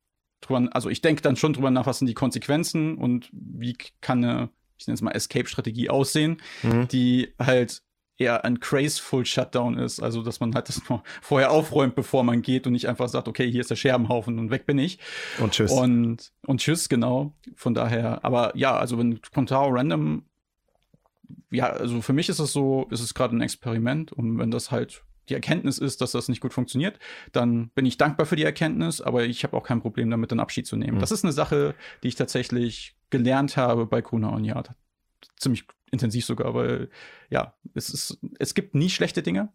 [0.47, 4.25] drüber, also ich denke dann schon drüber nach, was sind die Konsequenzen und wie kann
[4.25, 6.89] eine, ich nenne es mal Escape-Strategie aussehen, mhm.
[6.89, 7.83] die halt
[8.19, 10.81] eher ein graceful Shutdown ist, also dass man halt das
[11.21, 14.51] vorher aufräumt, bevor man geht und nicht einfach sagt, okay, hier ist der Scherbenhaufen und
[14.51, 14.99] weg bin ich.
[15.39, 15.71] Und tschüss.
[15.71, 17.35] Und, und tschüss, genau.
[17.55, 20.25] Von daher, aber ja, also wenn Contao Random,
[21.51, 24.71] ja, also für mich ist es so, ist es gerade ein Experiment und wenn das
[24.71, 26.99] halt die Erkenntnis ist, dass das nicht gut funktioniert,
[27.33, 30.41] dann bin ich dankbar für die Erkenntnis, aber ich habe auch kein Problem damit, dann
[30.41, 30.97] Abschied zu nehmen.
[30.97, 31.01] Mhm.
[31.01, 34.62] Das ist eine Sache, die ich tatsächlich gelernt habe bei Kuna und ja,
[35.37, 36.91] ziemlich intensiv sogar, weil
[37.31, 39.53] ja, es ist, es gibt nie schlechte Dinge.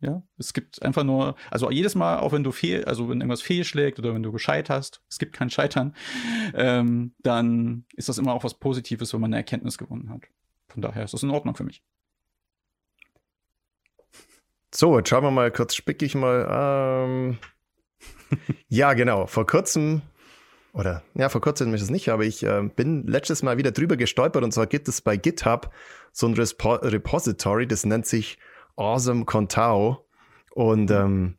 [0.00, 3.42] Ja, es gibt einfach nur, also jedes Mal, auch wenn du fehl, also wenn irgendwas
[3.42, 5.96] fehlschlägt oder wenn du gescheit hast, es gibt kein Scheitern,
[6.54, 10.22] ähm, dann ist das immer auch was Positives, wenn man eine Erkenntnis gewonnen hat.
[10.68, 11.82] Von daher ist das in Ordnung für mich.
[14.74, 16.46] So, jetzt schauen wir mal kurz, spick ich mal.
[16.50, 17.38] Ähm,
[18.68, 19.26] ja, genau.
[19.26, 20.02] Vor kurzem,
[20.72, 23.96] oder ja, vor kurzem ist es nicht, aber ich äh, bin letztes Mal wieder drüber
[23.96, 25.72] gestolpert und zwar gibt es bei GitHub
[26.12, 28.38] so ein Respo Repository, das nennt sich
[28.76, 30.06] Awesome Contao.
[30.54, 31.36] Und ähm,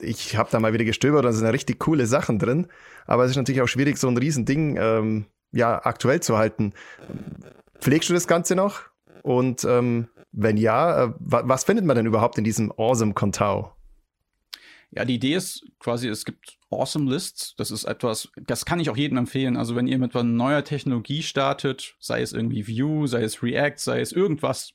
[0.00, 2.68] ich habe da mal wieder gestöbert und da sind richtig coole Sachen drin.
[3.06, 6.72] Aber es ist natürlich auch schwierig, so ein Riesending ähm, ja, aktuell zu halten.
[7.80, 8.82] Pflegst du das Ganze noch?
[9.26, 13.72] Und ähm, wenn ja, äh, was findet man denn überhaupt in diesem Awesome Contao?
[14.92, 17.56] Ja, die Idee ist quasi, es gibt Awesome Lists.
[17.56, 19.56] Das ist etwas, das kann ich auch jedem empfehlen.
[19.56, 24.00] Also wenn ihr mit neuer Technologie startet, sei es irgendwie Vue, sei es React, sei
[24.00, 24.74] es irgendwas,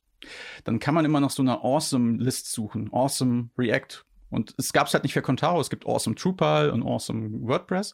[0.65, 2.91] dann kann man immer nach so einer Awesome List suchen.
[2.91, 4.03] Awesome React.
[4.31, 7.93] Und es gab es halt nicht für Contao, es gibt Awesome Drupal und Awesome WordPress.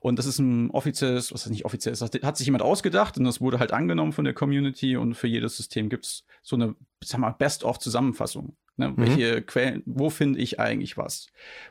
[0.00, 3.24] Und das ist ein offizielles, was ist nicht offiziell ist, hat sich jemand ausgedacht und
[3.24, 6.74] das wurde halt angenommen von der Community und für jedes System gibt es so eine,
[7.04, 8.56] sag mal, Best-of-Zusammenfassung.
[8.80, 8.88] Ne?
[8.88, 8.96] Mhm.
[8.96, 11.26] Welche Quellen, wo finde ich eigentlich was?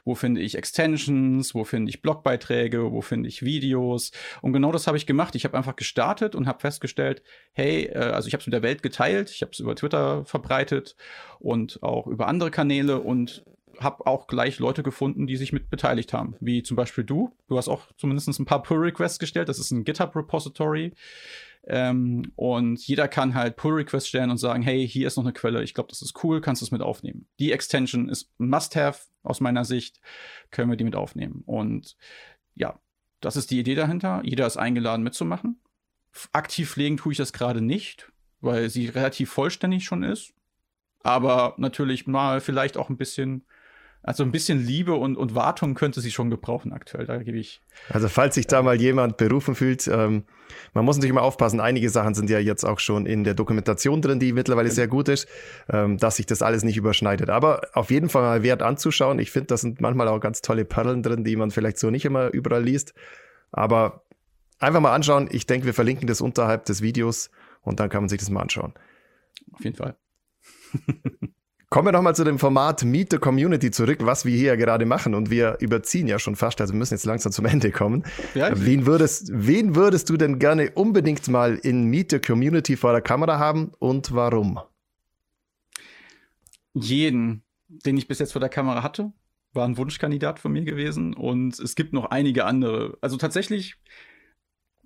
[0.06, 1.56] Wo finde ich Extensions?
[1.56, 2.92] Wo finde ich Blogbeiträge?
[2.92, 4.12] Wo finde ich Videos?
[4.42, 5.34] Und genau das habe ich gemacht.
[5.34, 8.62] Ich habe einfach gestartet und habe festgestellt, hey, äh, also ich habe es mit der
[8.62, 10.96] Welt geteilt, ich habe es über Twitter verbreitet
[11.40, 13.44] und auch über andere Kanäle und
[13.82, 17.36] habe auch gleich Leute gefunden, die sich mit beteiligt haben, wie zum Beispiel du.
[17.48, 19.50] Du hast auch zumindest ein paar Pull-Requests gestellt.
[19.50, 20.94] Das ist ein GitHub-Repository.
[21.66, 25.62] Ähm, und jeder kann halt Pull-Requests stellen und sagen, hey, hier ist noch eine Quelle,
[25.62, 27.28] ich glaube, das ist cool, kannst du es mit aufnehmen.
[27.38, 30.00] Die Extension ist Must-Have aus meiner Sicht,
[30.52, 31.44] können wir die mit aufnehmen.
[31.46, 31.96] Und
[32.56, 32.80] ja,
[33.20, 34.22] das ist die Idee dahinter.
[34.24, 35.62] Jeder ist eingeladen mitzumachen.
[36.32, 38.12] Aktiv pflegen tue ich das gerade nicht,
[38.42, 40.34] weil sie relativ vollständig schon ist.
[41.02, 43.46] Aber natürlich mal vielleicht auch ein bisschen
[44.02, 47.62] Also ein bisschen Liebe und, und Wartung könnte sie schon gebrauchen aktuell, da gebe ich.
[47.90, 50.24] Also falls sich da mal jemand berufen fühlt, ähm,
[50.74, 54.02] man muss natürlich immer aufpassen, einige Sachen sind ja jetzt auch schon in der Dokumentation
[54.02, 55.28] drin, die mittlerweile sehr gut ist,
[55.70, 57.30] ähm, dass sich das alles nicht überschneidet.
[57.30, 59.20] Aber auf jeden Fall mal wert anzuschauen.
[59.20, 62.06] Ich finde, da sind manchmal auch ganz tolle Perlen drin, die man vielleicht so nicht
[62.06, 62.94] immer überall liest.
[63.52, 64.06] Aber
[64.60, 65.28] einfach mal anschauen.
[65.32, 67.32] Ich denke, wir verlinken das unterhalb des Videos
[67.62, 68.74] und dann kann man sich das mal anschauen.
[69.52, 69.98] Auf jeden Fall.
[71.72, 75.14] Kommen wir nochmal zu dem Format Meet the Community zurück, was wir hier gerade machen.
[75.14, 78.06] Und wir überziehen ja schon fast, also wir müssen jetzt langsam zum Ende kommen.
[78.34, 82.92] Ja, wen, würdest, wen würdest du denn gerne unbedingt mal in Meet the Community vor
[82.92, 84.60] der Kamera haben und warum?
[86.74, 89.14] Jeden, den ich bis jetzt vor der Kamera hatte,
[89.54, 91.14] war ein Wunschkandidat von mir gewesen.
[91.14, 92.98] Und es gibt noch einige andere.
[93.02, 93.76] Also tatsächlich,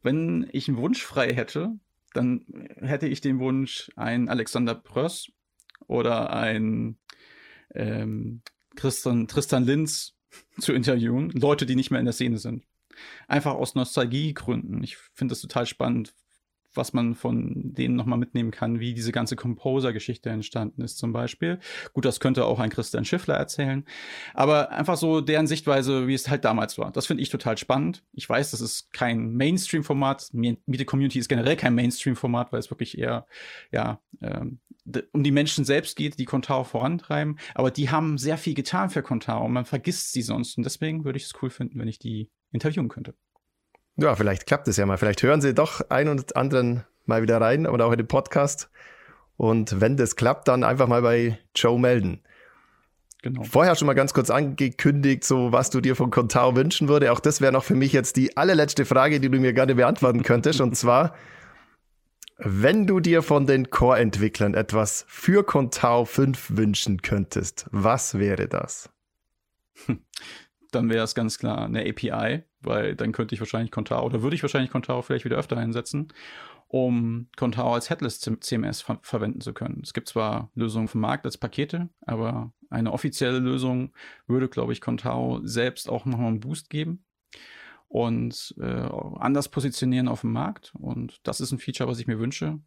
[0.02, 1.78] wenn ich einen Wunsch frei hätte,
[2.14, 2.46] dann
[2.82, 5.32] hätte ich den Wunsch, einen Alexander Pröss
[5.94, 6.98] oder ein
[7.74, 8.42] ähm,
[8.76, 10.16] Tristan, Tristan Linz
[10.60, 11.30] zu interviewen.
[11.32, 12.66] Leute, die nicht mehr in der Szene sind.
[13.28, 14.84] Einfach aus Nostalgiegründen.
[14.84, 16.14] Ich finde das total spannend,
[16.76, 21.60] was man von denen nochmal mitnehmen kann, wie diese ganze Composer-Geschichte entstanden ist zum Beispiel.
[21.94, 23.86] Gut, das könnte auch ein Christian Schiffler erzählen.
[24.34, 26.92] Aber einfach so deren Sichtweise, wie es halt damals war.
[26.92, 28.04] Das finde ich total spannend.
[28.14, 30.30] Ich weiß, das ist kein Mainstream-Format.
[30.34, 33.28] Meet Community ist generell kein Mainstream-Format, weil es wirklich eher,
[33.72, 34.60] ja, ähm,
[35.12, 37.40] um die Menschen selbst geht, die Contao vorantreiben.
[37.56, 40.58] Aber die haben sehr viel getan für Contao und man vergisst sie sonst.
[40.58, 43.14] Und deswegen würde ich es cool finden, wenn ich die interviewen könnte.
[43.96, 44.98] Ja, vielleicht klappt es ja mal.
[44.98, 48.70] Vielleicht hören Sie doch einen und anderen mal wieder rein oder auch in den Podcast.
[49.38, 52.22] Und wenn das klappt, dann einfach mal bei Joe melden.
[53.22, 53.44] Genau.
[53.44, 57.12] Vorher schon mal ganz kurz angekündigt, so was du dir von Contao wünschen würde.
[57.12, 60.24] Auch das wäre noch für mich jetzt die allerletzte Frage, die du mir gerne beantworten
[60.24, 60.60] könntest.
[60.60, 61.16] und zwar,
[62.46, 68.90] wenn du dir von den Core-Entwicklern etwas für Contao 5 wünschen könntest, was wäre das?
[70.72, 74.36] Dann wäre es ganz klar eine API, weil dann könnte ich wahrscheinlich Contao oder würde
[74.36, 76.12] ich wahrscheinlich Contao vielleicht wieder öfter einsetzen,
[76.68, 79.82] um Contao als Headless CMS ver verwenden zu können.
[79.84, 83.94] Es gibt zwar Lösungen vom Markt als Pakete, aber eine offizielle Lösung
[84.26, 87.06] würde, glaube ich, Contao selbst auch nochmal einen Boost geben
[87.94, 88.90] und äh,
[89.20, 90.74] anders positionieren auf dem Markt.
[90.74, 92.58] Und das ist ein Feature, was ich mir wünsche,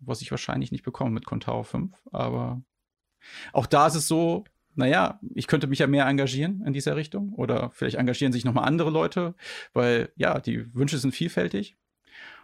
[0.00, 1.96] was ich wahrscheinlich nicht bekomme mit Contao 5.
[2.12, 2.60] Aber
[3.54, 7.32] auch da ist es so, naja, ich könnte mich ja mehr engagieren in dieser Richtung
[7.32, 9.34] oder vielleicht engagieren sich nochmal andere Leute,
[9.72, 11.78] weil ja, die Wünsche sind vielfältig.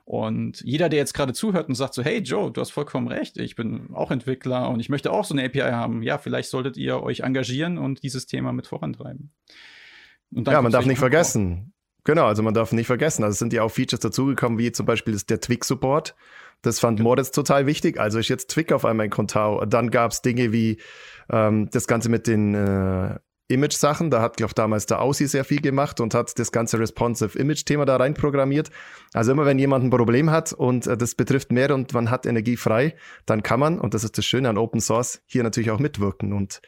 [0.06, 3.36] Und jeder, der jetzt gerade zuhört und sagt so, hey Joe, du hast vollkommen recht,
[3.36, 6.78] ich bin auch Entwickler und ich möchte auch so eine API haben, ja, vielleicht solltet
[6.78, 9.34] ihr euch engagieren und dieses Thema mit vorantreiben.
[10.30, 11.74] ja, man darf nicht vergessen.
[12.04, 14.86] Genau, also man darf nicht vergessen, also es sind ja auch Features dazugekommen, wie zum
[14.86, 16.16] Beispiel der Twig-Support.
[16.62, 17.98] Das fand Moritz total wichtig.
[17.98, 19.64] Also ist jetzt Twig auf einmal in Contao.
[19.66, 20.78] Dann gab es Dinge wie
[21.28, 24.10] ähm, das Ganze mit den äh, Image-Sachen.
[24.10, 27.36] Da hat, glaube ich, damals der Aussie sehr viel gemacht und hat das ganze Responsive
[27.36, 28.70] Image-Thema da rein programmiert.
[29.12, 32.26] Also immer wenn jemand ein Problem hat und äh, das betrifft mehr und man hat
[32.26, 32.94] Energie frei,
[33.26, 36.32] dann kann man, und das ist das Schöne an Open Source, hier natürlich auch mitwirken.
[36.32, 36.62] Und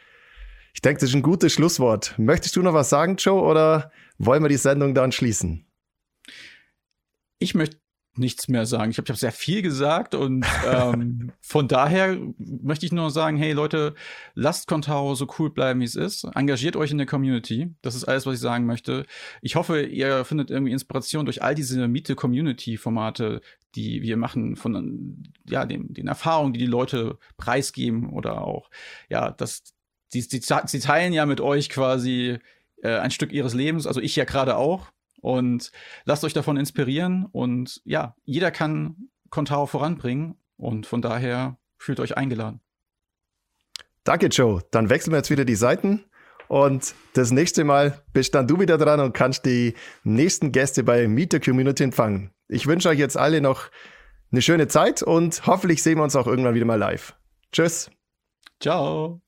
[0.75, 2.15] ich denke, das ist ein gutes Schlusswort.
[2.19, 5.67] Möchtest du noch was sagen, Joe, oder wollen wir die Sendung dann schließen?
[7.39, 7.79] Ich möchte
[8.17, 8.91] nichts mehr sagen.
[8.91, 13.53] Ich habe hab sehr viel gesagt und ähm, von daher möchte ich nur sagen, hey
[13.53, 13.95] Leute,
[14.35, 16.25] lasst Contao so cool bleiben, wie es ist.
[16.35, 17.75] Engagiert euch in der Community.
[17.83, 19.05] Das ist alles, was ich sagen möchte.
[19.43, 23.41] Ich hoffe, ihr findet irgendwie Inspiration durch all diese Miete-Community-Formate,
[23.75, 28.71] die wir machen, von ja, den, den Erfahrungen, die die Leute preisgeben oder auch,
[29.09, 29.75] ja, das,
[30.15, 32.39] die, die, die teilen ja mit euch quasi
[32.83, 34.89] äh, ein Stück ihres Lebens, also ich ja gerade auch.
[35.21, 35.73] Und
[36.05, 37.27] lasst euch davon inspirieren.
[37.33, 40.37] Und ja, jeder kann Contao voranbringen.
[40.57, 42.61] Und von daher fühlt euch eingeladen.
[44.05, 44.63] Danke, Joe.
[44.71, 46.05] Dann wechseln wir jetzt wieder die Seiten.
[46.47, 51.09] Und das nächste Mal bist dann du wieder dran und kannst die nächsten Gäste bei
[51.09, 52.31] Meet the Community empfangen.
[52.49, 53.71] Ich wünsche euch jetzt alle noch
[54.31, 57.17] eine schöne Zeit und hoffentlich sehen wir uns auch irgendwann wieder mal live.
[57.51, 57.91] Tschüss.
[58.61, 59.23] Ciao.